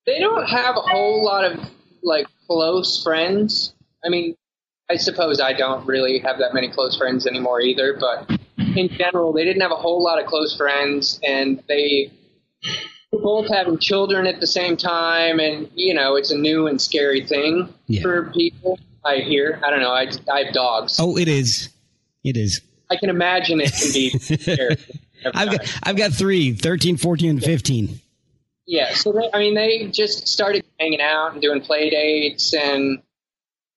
[0.07, 1.61] they don't have a whole lot of
[2.03, 3.75] like close friends.
[4.05, 4.35] I mean,
[4.90, 9.33] I suppose I don't really have that many close friends anymore either, but in general,
[9.33, 12.11] they didn't have a whole lot of close friends, and they
[13.11, 16.81] were both having children at the same time, and you know, it's a new and
[16.81, 18.03] scary thing Yeah.
[18.03, 18.79] for people.
[19.07, 19.61] I hear.
[19.64, 19.90] I don't know.
[19.93, 20.97] I, I have dogs.
[20.99, 21.69] oh, it is.
[22.25, 22.61] It is.
[22.90, 24.77] I can imagine it can be scary.
[25.35, 28.01] I've got I've got three, 13, 14, and 15.
[28.66, 33.03] Yeah, so they, I mean, they just started hanging out and doing play dates, and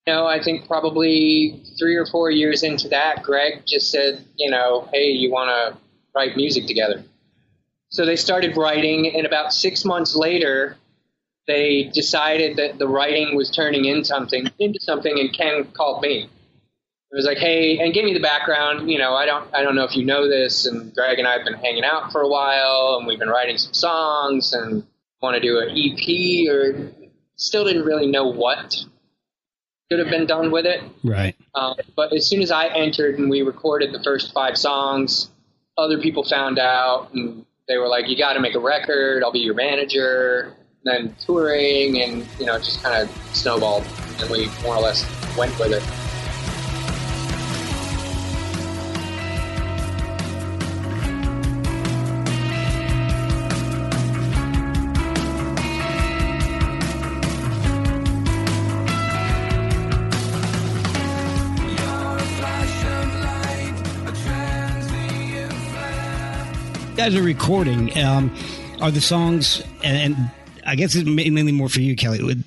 [0.06, 4.50] you know, I think probably three or four years into that, Greg just said, you
[4.50, 5.78] know, hey, you want to
[6.15, 7.04] write music together?
[7.89, 10.78] So they started writing, and about six months later,
[11.47, 16.30] they decided that the writing was turning into something, into something, and Ken called me.
[17.12, 18.91] It was like, hey, and gave me the background.
[18.91, 21.34] You know, I don't, I don't know if you know this, and Greg and I
[21.34, 24.86] have been hanging out for a while, and we've been writing some songs, and
[25.22, 26.91] want to do an EP, or
[27.38, 28.76] still didn't really know what
[29.89, 30.84] could have been done with it.
[31.04, 31.36] Right.
[31.56, 35.30] Um, but as soon as I entered and we recorded the first five songs,
[35.78, 39.24] other people found out, and they were like, "You got to make a record.
[39.24, 43.86] I'll be your manager." And then touring, and you know, it just kind of snowballed,
[44.20, 45.06] and we more or less
[45.38, 46.07] went with it.
[67.08, 67.98] Guys are recording.
[67.98, 68.36] Um,
[68.82, 70.32] are the songs and, and
[70.65, 72.22] I guess it's mainly more for you, Kellii.
[72.22, 72.43] would-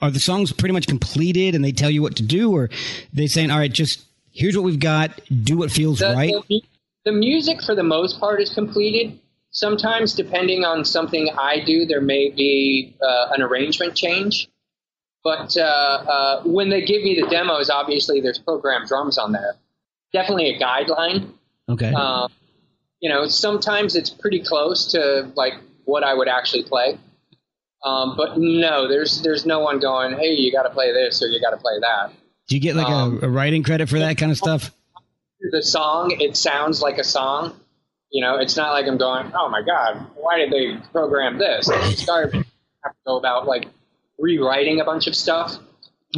[0.00, 2.70] Are the songs pretty much completed, and they tell you what to do, or
[3.12, 4.00] they saying, "All right, just
[4.32, 5.20] here's what we've got.
[5.44, 6.62] Do what feels the, right." the,
[7.04, 9.18] the music for the most part is completed.
[9.50, 14.48] Sometimes, depending on something I do, there may be uh, an arrangement change.
[15.22, 19.56] But uh, uh, when they give me the demos, obviously there's programmed drums on there.
[20.14, 21.32] Definitely a guideline.
[21.68, 21.92] Okay.
[21.92, 22.32] Um,
[23.00, 26.98] you know, sometimes it's pretty close to like what I would actually play.
[27.84, 31.28] Um, but no, there's there's no one going, hey, you got to play this or
[31.28, 32.12] you got to play that.
[32.48, 34.70] Do you get like um, a, a writing credit for that kind of stuff?
[35.50, 37.58] the song, it sounds like a song.
[38.10, 41.68] You know, it's not like I'm going, oh my god, why did they program this?
[41.70, 43.68] I start have to go about like
[44.18, 45.56] rewriting a bunch of stuff.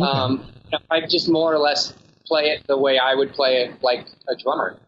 [0.00, 0.44] Um,
[0.90, 1.94] I just more or less
[2.26, 4.78] play it the way I would play it, like a drummer.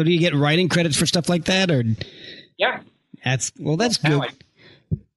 [0.00, 1.84] So do you get writing credits for stuff like that, or
[2.56, 2.80] Yeah,
[3.22, 4.18] that's well, that's good.
[4.22, 4.28] I-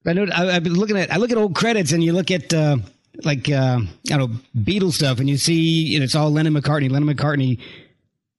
[0.05, 2.29] I know I, I've been looking at I look at old credits and you look
[2.31, 2.75] at uh,
[3.23, 6.53] like uh, I don't know Beatles stuff and you see you know, it's all Lennon
[6.53, 7.61] McCartney, Lennon McCartney,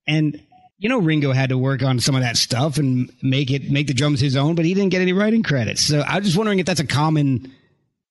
[0.06, 0.38] and
[0.76, 3.86] you know Ringo had to work on some of that stuff and make it make
[3.86, 5.86] the drums his own, but he didn't get any writing credits.
[5.86, 7.50] So I'm just wondering if that's a common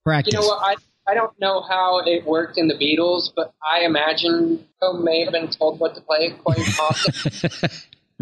[0.04, 0.34] practice.
[0.34, 0.60] You know what?
[1.08, 5.24] I, I don't know how it worked in the Beatles, but I imagine Ringo may
[5.26, 7.70] have been told what to play quite often.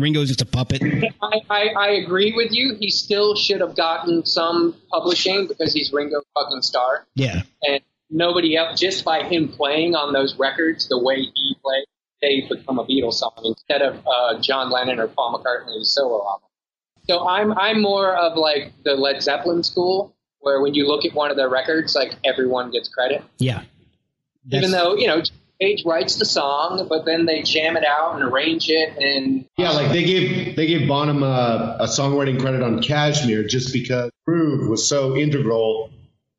[0.01, 0.81] Ringo's just a puppet.
[1.21, 2.75] I, I, I agree with you.
[2.79, 7.05] He still should have gotten some publishing because he's Ringo fucking Starr.
[7.15, 7.43] Yeah.
[7.63, 11.85] And nobody else, just by him playing on those records the way he played,
[12.21, 16.47] they become a Beatles song instead of uh, John Lennon or Paul McCartney's solo album.
[17.07, 21.13] So I'm I'm more of like the Led Zeppelin school, where when you look at
[21.13, 23.23] one of their records, like everyone gets credit.
[23.39, 23.63] Yeah.
[24.51, 25.23] even though you know
[25.61, 29.69] Page writes the song, but then they jam it out and arrange it, and Yeah,
[29.71, 34.67] like they gave they gave Bonham a, a songwriting credit on Kashmir just because groove
[34.67, 35.91] was so integral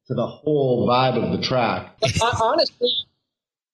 [0.09, 1.95] to the whole vibe of the track.
[2.01, 2.91] but hon- honestly,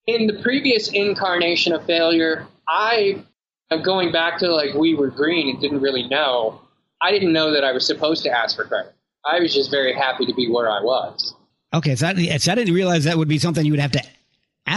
[0.05, 3.23] in the previous incarnation of failure, I
[3.71, 6.61] uh, going back to like we were green and didn't really know.
[7.01, 8.93] I didn't know that I was supposed to ask for credit.
[9.25, 11.33] I was just very happy to be where I was.
[11.73, 14.03] Okay, so I, so I didn't realize that would be something you would have to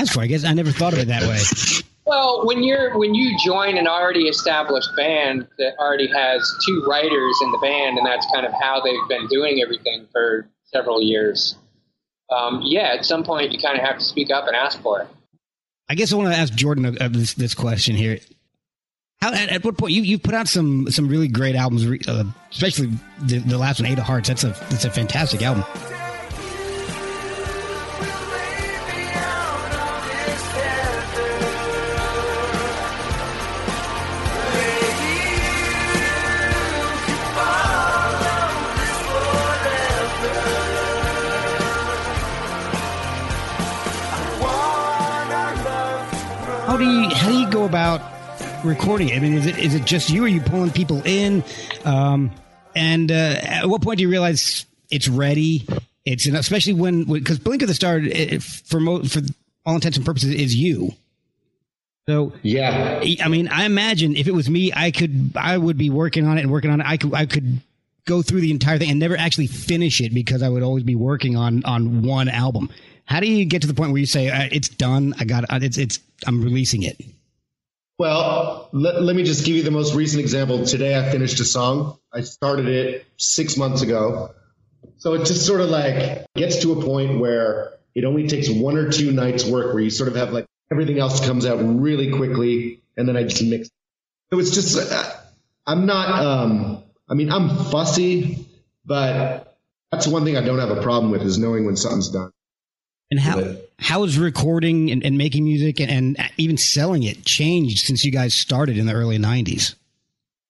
[0.00, 0.20] ask for.
[0.20, 1.38] I guess I never thought of it that way.
[2.04, 7.38] Well, when you're when you join an already established band that already has two writers
[7.42, 11.56] in the band, and that's kind of how they've been doing everything for several years.
[12.30, 15.02] Um, yeah, at some point you kind of have to speak up and ask for
[15.02, 15.08] it.
[15.88, 18.18] I guess I want to ask Jordon uh, this, this question here.
[19.20, 22.24] How, at, at what point you you put out some some really great albums, uh,
[22.50, 24.28] especially the, the last one, Eight of Hearts.
[24.28, 25.64] That's a that's a fantastic album.
[47.72, 48.02] About
[48.66, 49.12] recording?
[49.12, 50.26] I mean, is it is it just you?
[50.26, 51.42] Are you pulling people in?
[51.86, 52.30] Um,
[52.76, 55.66] and uh, at what point do you realize it's ready?
[56.04, 59.20] It's especially when because Blinker the Star, it, for mo- for
[59.64, 60.92] all intents and purposes, is you.
[62.06, 63.02] So Yeah.
[63.22, 66.36] I mean, I imagine if it was me, I could, I would be working on
[66.36, 66.86] it and working on it.
[66.86, 67.62] I could, I could
[68.04, 70.94] go through the entire thing and never actually finish it because I would always be
[70.94, 72.68] working on on one album.
[73.06, 75.14] How do you get to the point where you say uh, it's done?
[75.18, 75.62] I got it.
[75.62, 77.00] It's, it's, I'm releasing it.
[78.02, 80.66] Well, let, let me just give you the most recent example.
[80.66, 82.00] Today I finished a song.
[82.12, 84.34] I started it six months ago.
[84.96, 88.76] So it just sort of like gets to a point where it only takes one
[88.76, 92.10] or two nights work where you sort of have like everything else comes out really
[92.10, 93.70] quickly and then I just mix.
[94.32, 95.12] So it's just, uh,
[95.64, 98.48] I'm not, um, I mean, I'm fussy,
[98.84, 99.56] but
[99.92, 102.32] that's one thing I don't have a problem with is knowing when something's done.
[103.12, 103.52] And how Yeah.
[103.78, 108.10] how has recording and, and making music and, and even selling it changed since you
[108.10, 109.74] guys started in the early '90s?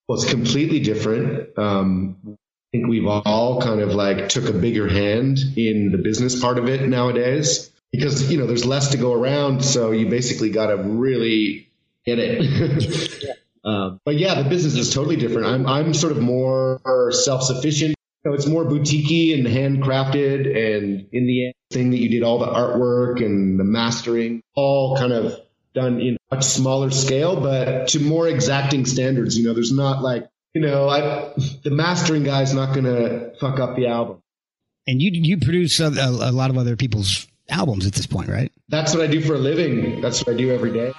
[0.07, 1.59] Well, it's completely different.
[1.59, 2.37] Um, I
[2.70, 6.68] think we've all kind of like took a bigger hand in the business part of
[6.68, 10.77] it nowadays because you know there's less to go around, so you basically got to
[10.77, 11.68] really
[12.07, 13.27] get it.
[13.64, 15.48] um, but yeah, the business is totally different.
[15.48, 17.96] I'm I'm sort of more self sufficient.
[18.24, 22.38] So it's more boutiquey and handcrafted, and in the end, thing that you did all
[22.38, 25.40] the artwork and the mastering, all kind of
[25.74, 29.37] done in a much smaller scale, but to more exacting standards.
[29.37, 31.32] You know, there's not like, you know, I,
[31.64, 34.22] the mastering guy's not going to fuck up the album.
[34.87, 38.52] And you you produce a, a lot of other people's albums at this point, right?
[38.68, 40.00] That's what I do for a living.
[40.00, 40.92] That's what I do every day.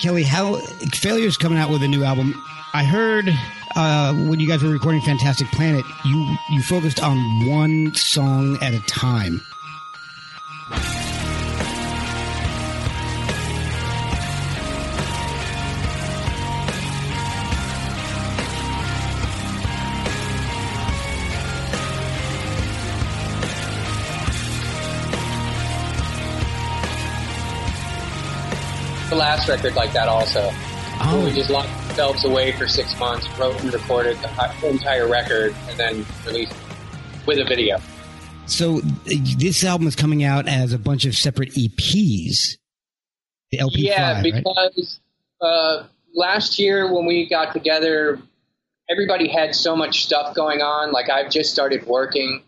[0.00, 2.34] Kellii, how Failure's coming out with a new album.
[2.72, 3.28] I heard
[3.76, 8.74] uh, when you guys were recording Fantastic Planet, you you focused on one song at
[8.74, 9.40] a time.
[29.08, 30.48] The last record like that also.
[31.04, 35.54] Oh, We just locked ourselves away for six months, wrote and recorded the entire record,
[35.68, 37.78] and then released it with a video.
[38.46, 42.56] so this album is coming out as a bunch of separate EPs.
[43.50, 44.22] The LP5, yeah, right?
[44.22, 45.00] because
[45.42, 48.18] uh, last year when we got together,
[48.90, 50.92] everybody had so much stuff going on.
[50.92, 52.42] Like I've just started working.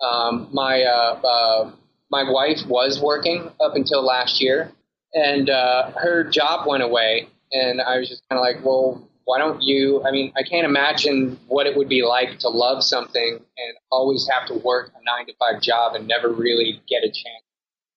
[0.00, 1.70] Um, my uh, uh,
[2.10, 4.72] my wife was working up until last year,
[5.14, 7.28] and uh, her job went away.
[7.52, 10.02] And I was just kind of like, well, why don't you?
[10.04, 14.26] I mean, I can't imagine what it would be like to love something and always
[14.32, 17.44] have to work a nine to five job and never really get a chance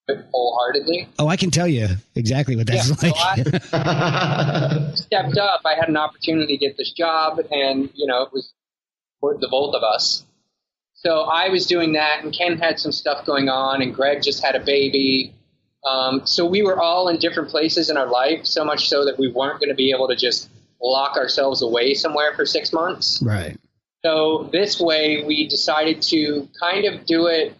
[0.10, 1.08] to do it wholeheartedly.
[1.20, 3.64] Oh, I can tell you exactly what that's Yeah, so like.
[3.74, 5.62] I- stepped up.
[5.66, 8.52] I had an opportunity to get this job, and you know it was
[9.22, 10.26] for the both of us.
[10.96, 14.44] So I was doing that, and Ken had some stuff going on, and Greg just
[14.44, 15.34] had a baby.
[15.84, 19.18] Um, so we were all in different places in our life, so much so that
[19.18, 20.50] we weren't going to be able to just
[20.82, 23.22] lock ourselves away somewhere for six months.
[23.24, 23.58] right.
[24.04, 27.54] So this way, we decided to kind of do it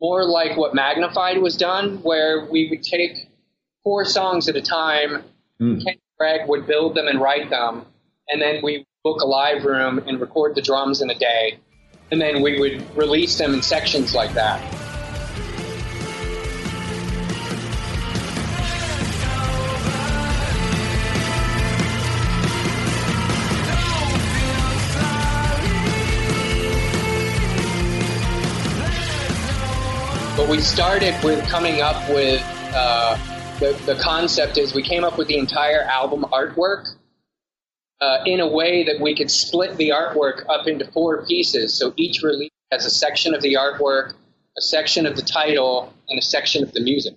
[0.00, 3.28] more like what Magnified was done, where we would take
[3.84, 5.22] four songs at a time.
[5.60, 5.84] Mm.
[5.84, 7.86] Ken and Greg would build them and write them,
[8.28, 11.58] and then we book a live room and record the drums in a day,
[12.10, 14.60] and then we would release them in sections like that.
[30.52, 32.42] We started with coming up with
[32.74, 33.16] uh,
[33.58, 36.94] the, the concept is we came up with the entire album artwork
[38.02, 41.72] uh, in a way that we could split the artwork up into four pieces.
[41.72, 44.12] So each release has a section of the artwork,
[44.58, 47.14] a section of the title, and a section of the music.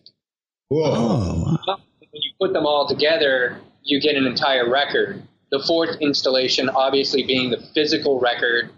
[0.70, 1.58] Whoa.
[1.68, 5.22] Oh, When you put them all together, you get an entire record.
[5.52, 8.70] The fourth installation, obviously, being the physical record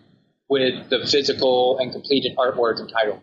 [0.50, 3.22] with the physical and completed artwork and title.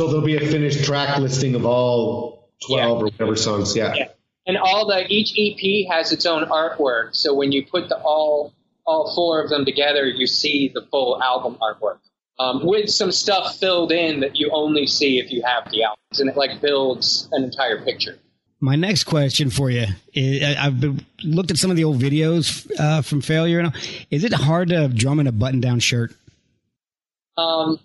[0.00, 3.76] So there'll be a finished track listing of all 12 or whatever songs.
[3.76, 3.92] Yeah.
[3.94, 4.08] Yeah.
[4.46, 7.14] and all the each EP has its own artwork.
[7.14, 8.54] So when you put the all
[8.86, 11.98] all four of them together, you see the full album artwork
[12.38, 16.18] um, with some stuff filled in that you only see if you have the albums,
[16.18, 18.18] and it like builds an entire picture.
[18.58, 19.84] My next question for you
[20.14, 23.58] is I- I've been, looked at some of the old videos uh, from Failure.
[23.58, 23.80] And all.
[24.10, 26.14] Is it hard to drum in a button down shirt?
[27.36, 27.78] Um,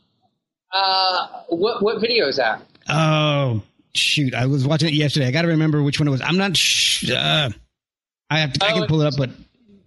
[0.75, 2.61] uh, what what video is that?
[2.89, 3.61] Oh,
[3.93, 4.33] shoot.
[4.35, 5.27] I was watching it yesterday.
[5.27, 6.21] I got to remember which one it was.
[6.21, 7.49] I'm not sh- uh,
[8.29, 9.29] I have to, I Oh, can pull it up, but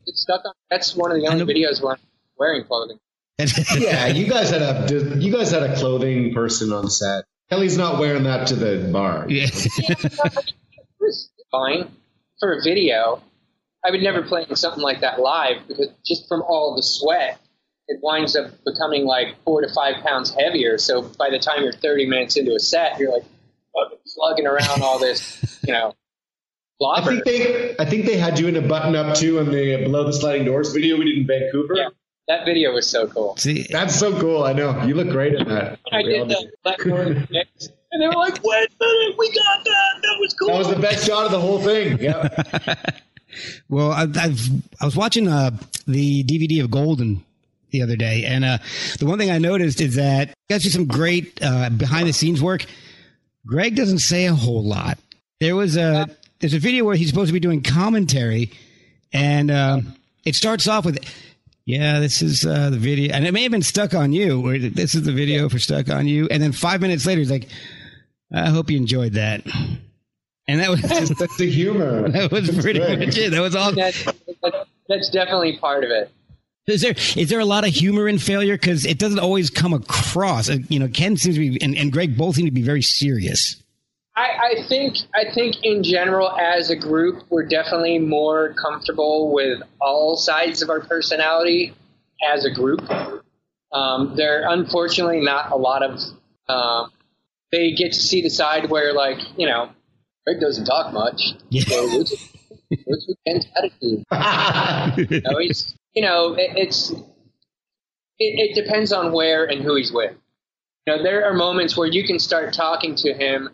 [0.07, 0.53] It's stuck on.
[0.71, 2.01] That's one of the only videos where I'm
[2.39, 2.99] wearing clothing.
[3.79, 7.25] Yeah, you guys had a you guys had a clothing person on set.
[7.53, 9.27] Kellii's not wearing that to the bar.
[9.29, 9.47] yeah.
[9.47, 10.51] It
[11.01, 11.89] was fine
[12.41, 13.23] for a video.
[13.85, 17.39] I would never play something like that live because just from all the sweat,
[17.89, 20.79] it winds up becoming like four to five pounds heavier.
[20.79, 23.25] So by the time you're 30 minutes into a set, you're like
[23.75, 25.95] fucking slugging around all this, you know,
[26.81, 29.83] I think they I think they had you in a button up too in the
[29.83, 31.75] below the sliding doors video we did in Vancouver.
[31.75, 31.89] Yeah,
[32.29, 33.37] that video was so cool.
[33.37, 34.45] See, That's so cool.
[34.45, 35.81] I know you look great in that.
[35.91, 39.19] I did the let go of the mix, and they were like, "Wait a minute,
[39.19, 40.03] we got that.
[40.03, 41.99] That was cool." That was the best shot of the whole thing.
[41.99, 42.29] Yeah.
[43.69, 44.49] well, I, I've
[44.81, 45.51] I was watching uh,
[45.89, 47.25] the DVD of Golden
[47.71, 48.59] the other day, and uh,
[48.99, 52.13] the one thing I noticed is that you guys do some great uh, behind the
[52.13, 52.65] scenes work.
[53.47, 54.99] Greg doesn't say a whole lot.
[55.41, 56.07] There was a
[56.41, 58.51] there's a video where he's supposed to be doing commentary,
[59.13, 59.81] and uh,
[60.25, 60.99] it starts off with.
[61.65, 64.47] Yeah, this is uh, the video, and it may have been stuck on you.
[64.47, 67.31] Or this is the video for stuck on you, and then five minutes later, he's
[67.31, 67.47] like,
[68.33, 69.45] "I hope you enjoyed that,"
[70.47, 72.09] and that was That's the humor.
[72.11, 73.01] that was pretty Greg.
[73.01, 73.33] much it.
[73.33, 73.73] That was all.
[73.73, 74.03] that's,
[74.43, 74.57] that's,
[74.89, 76.11] that's definitely part of it.
[76.69, 78.57] Is there is there a lot of humor in failure?
[78.57, 80.49] Because it doesn't always come across.
[80.51, 82.83] Uh, You know, Ken seems to be and, and Greg both seem to be very
[82.83, 83.57] serious.
[84.17, 89.63] I, I think I think in general as a group we're definitely more comfortable with
[89.81, 91.75] all sides of our personality
[92.35, 92.81] as a group.
[93.73, 96.01] Um, there are unfortunately not a lot of
[96.49, 96.91] um,
[97.53, 99.71] they get to see the side where like you know
[100.27, 101.23] Greg doesn't talk much.
[101.51, 101.63] Yeah.
[101.63, 102.05] So
[102.85, 104.05] what's, with Ken's attitude?
[105.25, 106.95] Know, he's you know it, it's it,
[108.19, 110.15] it depends on where and who he's with.
[110.87, 113.51] You know, there are moments where you can start talking to him,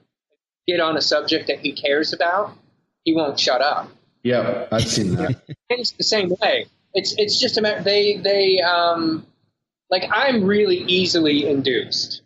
[0.66, 2.52] get on a subject that he cares about,
[3.04, 3.90] he won't shut up.
[4.22, 5.42] yeah, I've seen that.
[5.70, 6.66] It's the same way.
[6.92, 9.26] It's it's just a matter they they um
[9.90, 12.22] like I'm really easily induced.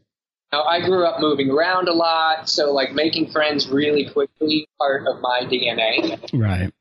[0.52, 5.06] Now I grew up moving around a lot, so like making friends really quickly part
[5.06, 6.18] of my DNA.
[6.32, 6.72] Right.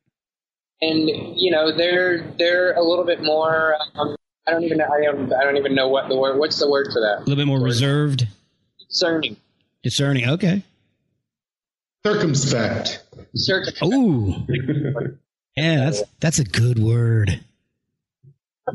[0.82, 3.76] And you know they're they're a little bit more.
[3.96, 4.16] Um,
[4.48, 4.86] I don't even know.
[4.88, 6.38] I don't, I don't even know what the word.
[6.38, 7.18] What's the word for that?
[7.18, 8.28] A little bit more reserved,
[8.88, 9.38] Discerning.
[9.84, 10.30] discerning.
[10.30, 10.64] Okay.
[12.06, 13.04] Circumspect.
[13.36, 13.94] Circumspect.
[13.94, 14.36] Ooh.
[15.56, 17.40] Yeah, that's that's a good word.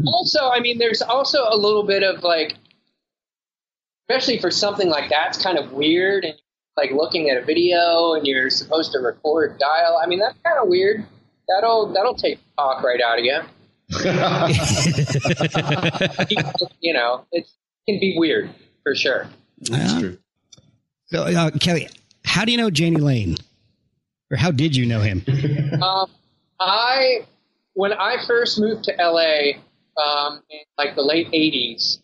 [0.07, 2.57] also, I mean, there's also a little bit of like,
[4.09, 6.25] especially for something like that, it's kind of weird.
[6.25, 6.35] And
[6.77, 10.01] like looking at a video and you're supposed to record dial.
[10.03, 11.05] I mean, that's kind of weird.
[11.49, 13.41] That'll that'll take talk right out of you.
[16.81, 17.47] you know, it
[17.89, 18.51] can be weird
[18.83, 19.29] for sure.
[19.61, 20.19] That's true.
[21.07, 21.91] So, uh, Kellii,
[22.25, 23.37] how do you know Jani Lane,
[24.31, 25.25] or how did you know him?
[25.83, 26.11] Um,
[26.61, 27.27] I
[27.75, 29.59] when I first moved to LA,
[30.01, 31.99] um, in like the late '80s,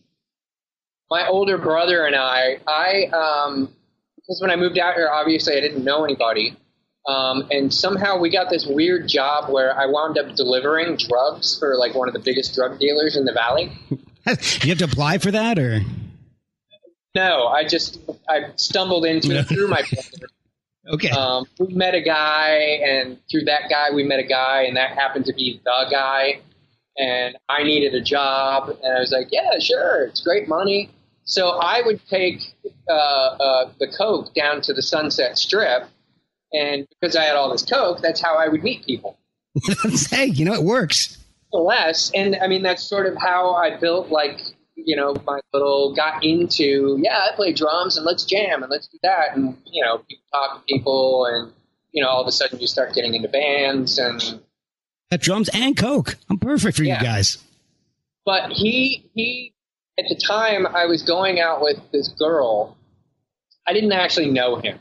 [1.10, 3.72] my older brother and I, I um,
[4.16, 6.56] because when I moved out here, obviously I didn't know anybody,
[7.06, 11.76] um, and somehow we got this weird job where I wound up delivering drugs for
[11.76, 13.72] like one of the biggest drug dealers in the valley.
[13.90, 15.80] you have to apply for that, or
[17.14, 20.28] No, I just I stumbled into it through my brother.
[20.94, 21.10] okay?
[21.10, 24.90] um, we met a guy, and through that guy, we met a guy, and that
[24.90, 26.40] happened to be the guy.
[26.98, 30.90] And I needed a job, and I was like, "Yeah, sure, it's great money."
[31.24, 32.40] So I would take
[32.88, 35.86] uh, uh, the coke down to the Sunset Strip,
[36.52, 39.18] and because I had all this coke, that's how I would meet people.
[40.10, 41.18] hey, you know it works.
[41.52, 44.40] Less, and I mean that's sort of how I built like
[44.74, 48.86] you know my little got into yeah I play drums and let's jam and let's
[48.86, 51.52] do that and you know people talk to people and
[51.90, 54.40] you know all of a sudden you start getting into bands and
[55.10, 56.16] at drums and coke.
[56.30, 56.98] I'm perfect for Yeah.
[57.00, 57.38] you guys.
[58.26, 59.52] but he he
[59.98, 62.76] at the time I was going out with this girl
[63.66, 64.78] I didn't actually know him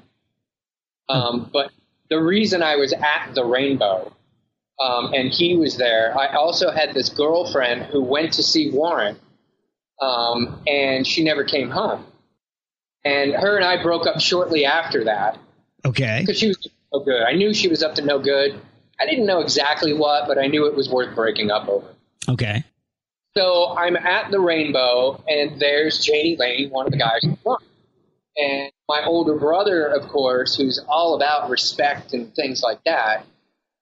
[1.10, 1.72] um, but
[2.10, 4.12] the reason I was at the Rainbow
[4.80, 9.20] um, and he was there I also had this girlfriend who went to see Warrant
[10.02, 12.06] um, and she never came home
[13.04, 15.38] and her and I broke up shortly after that
[15.86, 16.20] Okay.
[16.22, 17.22] because she was no good.
[17.24, 18.60] I knew she was up to no good.
[19.00, 21.88] I didn't know exactly what, but I knew it was worth breaking up over.
[22.28, 22.64] Okay.
[23.38, 27.60] So I'm at the Rainbow, and there's Jani Lane, one of the guys won.
[28.38, 33.26] And my older brother, of course, who's all about respect and things like that,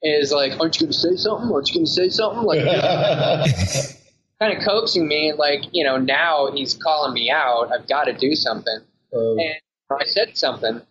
[0.01, 1.51] is like, "Aren't you going to say something?
[1.51, 2.63] Aren't you going to say something?" Like,
[4.39, 7.71] kind of coaxing me, and like, you know, now he's calling me out.
[7.73, 8.79] I've got to do something.
[9.13, 9.55] Um, And
[9.91, 10.81] I said something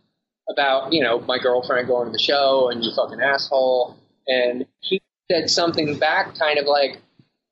[0.48, 3.96] about, you know, my girlfriend going to the show and you fucking asshole.
[4.26, 5.00] And he
[5.30, 6.98] said something back, kind of like,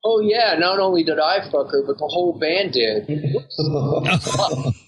[0.03, 3.07] oh, yeah, not only did I fuck her, but the whole band did.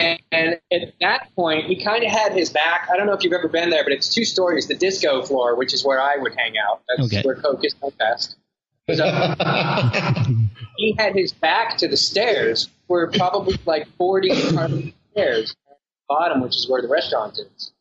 [0.00, 2.88] and, and at that point, he kind of had his back.
[2.92, 5.54] I don't know if you've ever been there, but it's two stories the disco floor,
[5.56, 6.82] which is where I would hang out.
[6.88, 7.22] That's Okay.
[7.22, 8.36] where Coke is my best.
[8.94, 9.04] So
[10.76, 16.40] he had his back to the stairs, where probably like 40 stairs at the bottom,
[16.40, 17.72] which is where the restaurant is.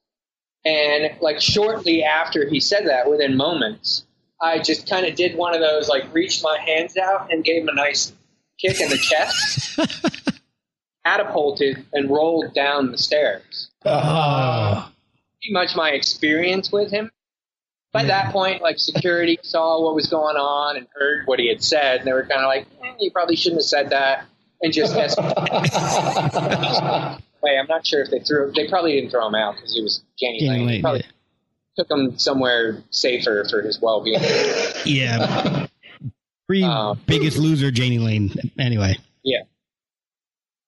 [0.66, 4.04] And like shortly after he said that, within moments,
[4.42, 7.62] I just kind of did one of those, like reached my hands out and gave
[7.62, 8.12] him a nice
[8.60, 9.80] kick in the chest,
[11.06, 13.70] catapulted, and rolled down the stairs.
[13.86, 14.92] Ah.
[15.42, 17.12] Pretty much my experience with him.
[17.96, 21.64] By that point, like security saw what was going on and heard what he had
[21.64, 24.26] said, and they were kind of like, eh, "You probably shouldn't have said that,"
[24.62, 24.94] and just
[27.42, 28.52] Wait, I'm not sure if they threw.
[28.54, 30.82] They probably didn't throw him out because he was Jani Lane.
[30.82, 31.84] Probably yeah.
[31.84, 34.20] took him somewhere safer for his well-being.
[34.86, 35.65] Yeah.
[36.48, 38.32] Pre Um, biggest loser, Jani Lane.
[38.60, 38.98] Anyway.
[39.24, 39.42] Yeah.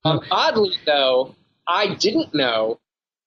[0.03, 1.35] Um, oddly, though,
[1.67, 2.79] I didn't know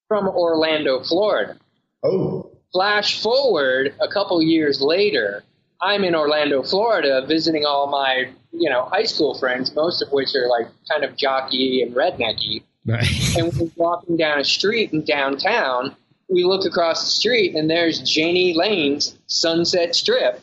[0.08, 1.56] from Orlando, Florida.
[2.02, 2.50] oh.
[2.72, 5.42] Flash forward a couple years later,
[5.82, 10.28] I'm in Orlando, Florida, visiting all my you know high school friends, most of which
[10.36, 12.62] are like kind of jockey and rednecky.
[12.86, 13.08] Right.
[13.36, 15.96] And we're walking down a street in downtown.
[16.28, 20.40] We look across the street, and there's Jani Lane's Sunset Strip.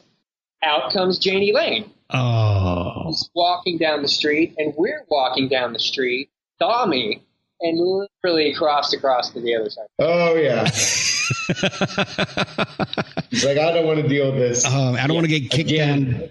[0.61, 1.89] Out comes Jani Lane.
[2.09, 3.03] Oh.
[3.07, 6.29] He's walking down the street, and we're walking down the street.
[6.59, 7.21] Saw me,
[7.61, 7.77] and
[8.23, 9.87] literally crossed across to the other side.
[9.99, 10.65] Oh yeah.
[13.29, 14.65] He's like, I don't want to deal with this.
[14.65, 16.11] Um, I don't want to get kicked Again.
[16.11, 16.29] down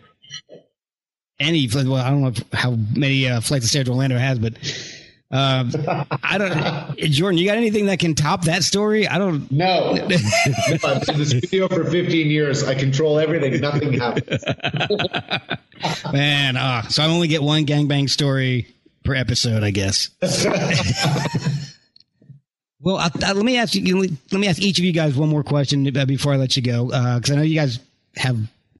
[1.39, 1.69] any.
[1.73, 4.55] Well, I don't know how many uh, flights of stairs Orlando has, but
[5.33, 5.73] um,
[6.23, 6.53] I don't.
[6.99, 9.09] Jordon, you got anything that can top that story?
[9.09, 9.51] I don't.
[9.51, 9.93] No.
[9.93, 10.03] no.
[10.03, 12.63] I've been in this video for 15 years.
[12.63, 13.61] I control everything.
[13.61, 14.45] Nothing happens.
[16.13, 18.73] Man, uh, so I only get one gangbang story
[19.03, 20.11] per episode, I guess.
[22.81, 23.99] well, I, I, let me ask you.
[24.31, 26.63] Let me ask each of you guys one more question uh, before I let you
[26.63, 27.81] go, because I know you guys
[28.15, 28.39] have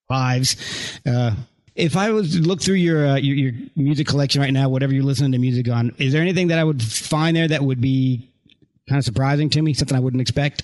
[0.09, 1.01] lives.
[1.05, 1.35] Uh,
[1.77, 4.95] if I was to look through your, uh, your your music collection right now, whatever
[4.95, 7.81] you're listening to music on, is there anything that I would find there that would
[7.81, 8.27] be
[8.89, 9.75] kind of surprising to me?
[9.75, 10.63] Something I wouldn't expect.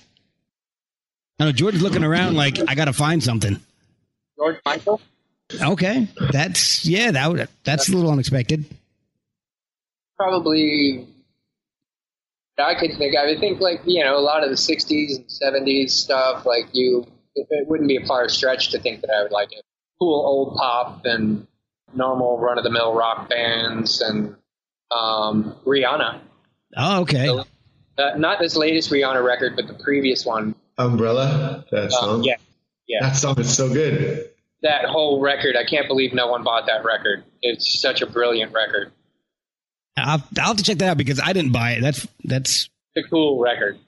[1.39, 3.59] I know Jordon's looking around like I got to find something.
[4.37, 5.01] George Michael?
[5.61, 8.65] Okay, that's yeah, that would, that's a little unexpected.
[10.17, 11.07] Probably.
[12.57, 13.15] I could think.
[13.15, 16.45] I would think like you know a lot of the '60s and '70s stuff.
[16.45, 17.05] Like you,
[17.35, 19.63] it wouldn't be a far stretch to think that I would like it.
[20.03, 21.47] Cool old pop and
[21.95, 24.35] normal run-of-the-mill rock bands and
[24.91, 26.19] um, Rihanna.
[26.75, 27.29] Oh, okay.
[27.29, 30.55] Uh, not this latest Rihanna record, but the previous one.
[30.77, 31.63] Umbrella.
[31.71, 32.23] That Um, song.
[32.25, 32.35] yeah,
[32.85, 32.97] yeah.
[33.07, 34.29] That song is so good.
[34.61, 35.55] That whole record.
[35.55, 37.23] I can't believe no one bought that record.
[37.41, 38.91] It's such a brilliant record.
[39.95, 41.81] I'll, I'll have to check that out because I didn't buy it.
[41.81, 42.69] That's that's.
[42.95, 43.79] It's a cool record.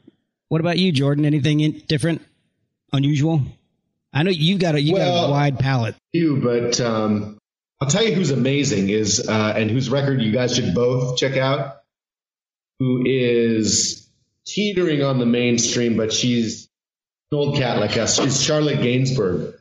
[0.47, 1.25] What about you, Jordon?
[1.25, 2.21] Anything in, different,
[2.93, 3.41] unusual?
[4.15, 5.95] I know you got a you got a wide palette.
[6.13, 7.37] You, but um,
[7.81, 11.35] I'll tell you who's amazing is uh, and whose record you guys should both check
[11.37, 11.81] out.
[12.79, 14.07] Who is
[14.47, 16.69] teetering on the mainstream, but she's
[17.31, 18.19] an old cat like us.
[18.21, 19.53] She's Charlotte Gainsbourg.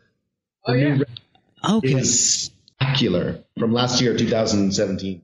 [0.66, 0.92] Oh Her new yeah.
[0.92, 1.20] record
[1.66, 1.94] Okay.
[1.94, 5.22] is spectacular from last year, 2017.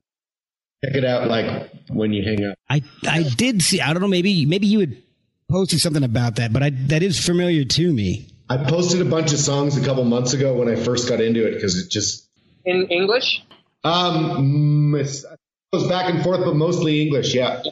[0.84, 2.56] Check it out, like when you hang out.
[2.68, 3.80] I I did see.
[3.80, 4.08] I don't know.
[4.08, 4.96] Maybe maybe you had
[5.48, 8.26] posted something about that, but I that is familiar to me.
[8.50, 11.46] I posted a bunch of songs a couple months ago when I first got into
[11.46, 12.28] it because it just
[12.64, 13.44] In English.
[13.84, 15.38] um it's, it
[15.72, 17.32] goes back and forth, but mostly English.
[17.32, 17.62] Yeah.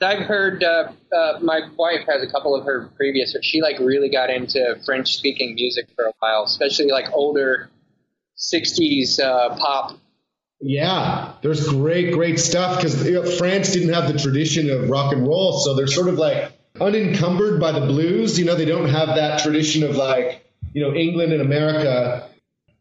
[0.00, 3.36] I've heard uh, uh, my wife has a couple of her previous.
[3.42, 7.68] She like really got into French speaking music for a while, especially like older
[8.38, 9.98] '60s uh, pop.
[10.60, 15.12] Yeah, there's great, great stuff because you know, France didn't have the tradition of rock
[15.12, 16.52] and roll, so they're sort of like
[16.82, 18.38] unencumbered by the blues.
[18.38, 22.28] You know, they don't have that tradition of like, you know, England and America.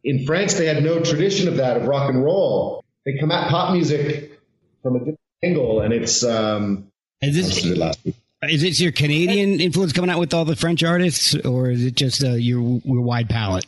[0.04, 2.84] In France, they had no tradition of that of rock and roll.
[3.06, 4.40] They come at pop music
[4.82, 6.88] from a different angle, and it's um.
[7.22, 8.16] Is I posted it this.
[8.50, 11.96] Is it your Canadian influence coming out with all the French artists, or is it
[11.96, 13.66] just uh, your, your wide palette?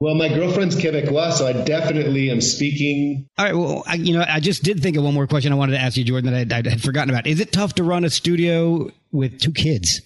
[0.00, 3.28] Well, my girlfriend's Quebecois, so I definitely am speaking.
[3.38, 3.54] All right.
[3.54, 5.78] Well, I, you know, I just did think of one more question I wanted to
[5.78, 7.26] ask you, Jordon, that I, I had forgotten about.
[7.26, 10.02] Is it tough to run a studio with two kids?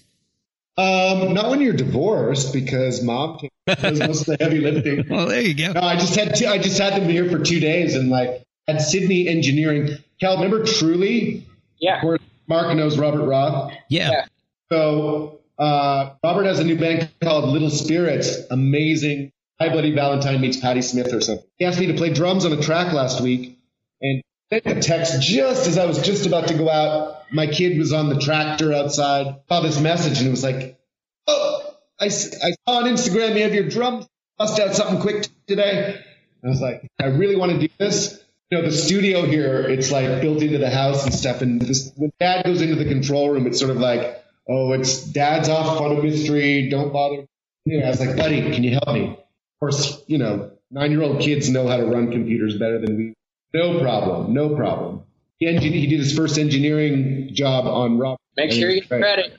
[0.77, 5.05] Um, not when you're divorced, because mom does most of the heavy lifting.
[5.09, 5.73] Well, there you go.
[5.73, 8.43] No, I just had two, I just had them here for two days, and like
[8.69, 9.89] at Sydney Engineering.
[10.21, 11.45] Cal, remember Truly?
[11.79, 12.05] Yeah.
[12.05, 13.73] Where Mark knows Robert Roth.
[13.89, 14.11] Yeah.
[14.11, 14.25] Yeah.
[14.71, 18.37] So uh, Robert has a new band called Little Spirits.
[18.51, 19.31] Amazing.
[19.59, 21.45] My Bloody Valentine meets Patti Smith or something.
[21.57, 23.59] He asked me to play drums on a track last week,
[24.01, 27.31] and sent a text just as I was just about to go out.
[27.31, 29.35] My kid was on the tractor outside.
[29.49, 30.79] Saw this message, and it was like,
[31.27, 34.07] "Oh, I, I saw on Instagram you have your drums.
[34.37, 35.99] Bust out something quick today."
[36.43, 39.91] I was like, "I really want to do this." You know, the studio here, it's
[39.91, 41.41] like built into the house and stuff.
[41.41, 45.03] And this, when Dad goes into the control room, it's sort of like, "Oh, it's
[45.03, 46.69] Dad's off on a mystery.
[46.69, 47.25] Don't bother."
[47.65, 49.19] Know, I was like, "Buddy, can you help me?"
[49.61, 53.13] Of course, you know, nine-year-old kids know how to run computers better than we.
[53.53, 55.03] No problem, no problem.
[55.37, 58.17] He, engi- he did his first engineering job on Rob.
[58.37, 59.37] Make sure you get credit.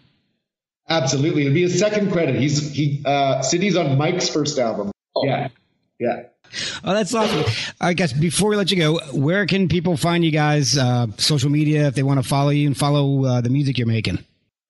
[0.88, 2.34] Absolutely, it'll be his second credit.
[2.36, 3.02] He's he.
[3.04, 4.90] Uh, Sidney's on Mike's first album.
[5.14, 5.24] Oh.
[5.24, 5.48] Yeah,
[5.98, 6.24] yeah.
[6.84, 7.44] Oh, that's awesome.
[7.80, 10.76] I guess before we let you go, where can people find you guys?
[10.76, 13.86] Uh, social media, if they want to follow you and follow uh, the music you're
[13.86, 14.18] making.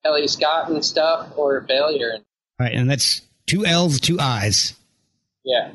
[0.04, 2.12] Kellii Scott and stuff or failure.
[2.60, 4.74] All right, and that's two L's, two I's.
[5.44, 5.72] Yeah.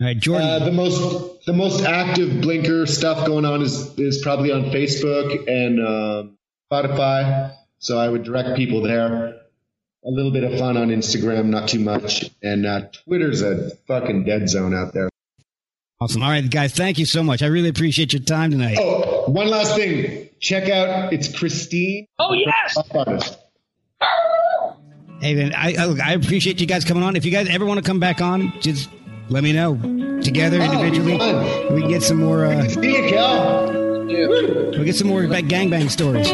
[0.00, 0.60] All right, Jordon.
[0.60, 5.48] Uh, the most the most active Blinker stuff going on is is probably on Facebook
[5.48, 6.38] and um,
[6.70, 7.54] Spotify.
[7.78, 9.34] So I would direct people there.
[10.04, 14.24] A little bit of fun on Instagram, not too much, and uh, Twitter's a fucking
[14.24, 15.08] dead zone out there.
[16.00, 16.22] awesome.
[16.22, 17.42] All right, guys, thank you so much.
[17.42, 18.76] I really appreciate your time tonight.
[18.80, 20.28] Oh, one last thing.
[20.38, 22.76] Check out it's Christine, Oh yes.
[22.94, 23.36] artist.
[25.20, 27.16] Hey, man, I, I, look, I appreciate you guys coming on.
[27.16, 28.90] If you guys ever want to come back on, just
[29.28, 29.74] let me know.
[30.22, 31.74] Together, Oh, individually, fun.
[31.74, 32.46] we can get some more.
[32.46, 34.06] Uh, See you, Cal.
[34.08, 34.78] Yeah.
[34.78, 36.28] we get some more gangbang stories.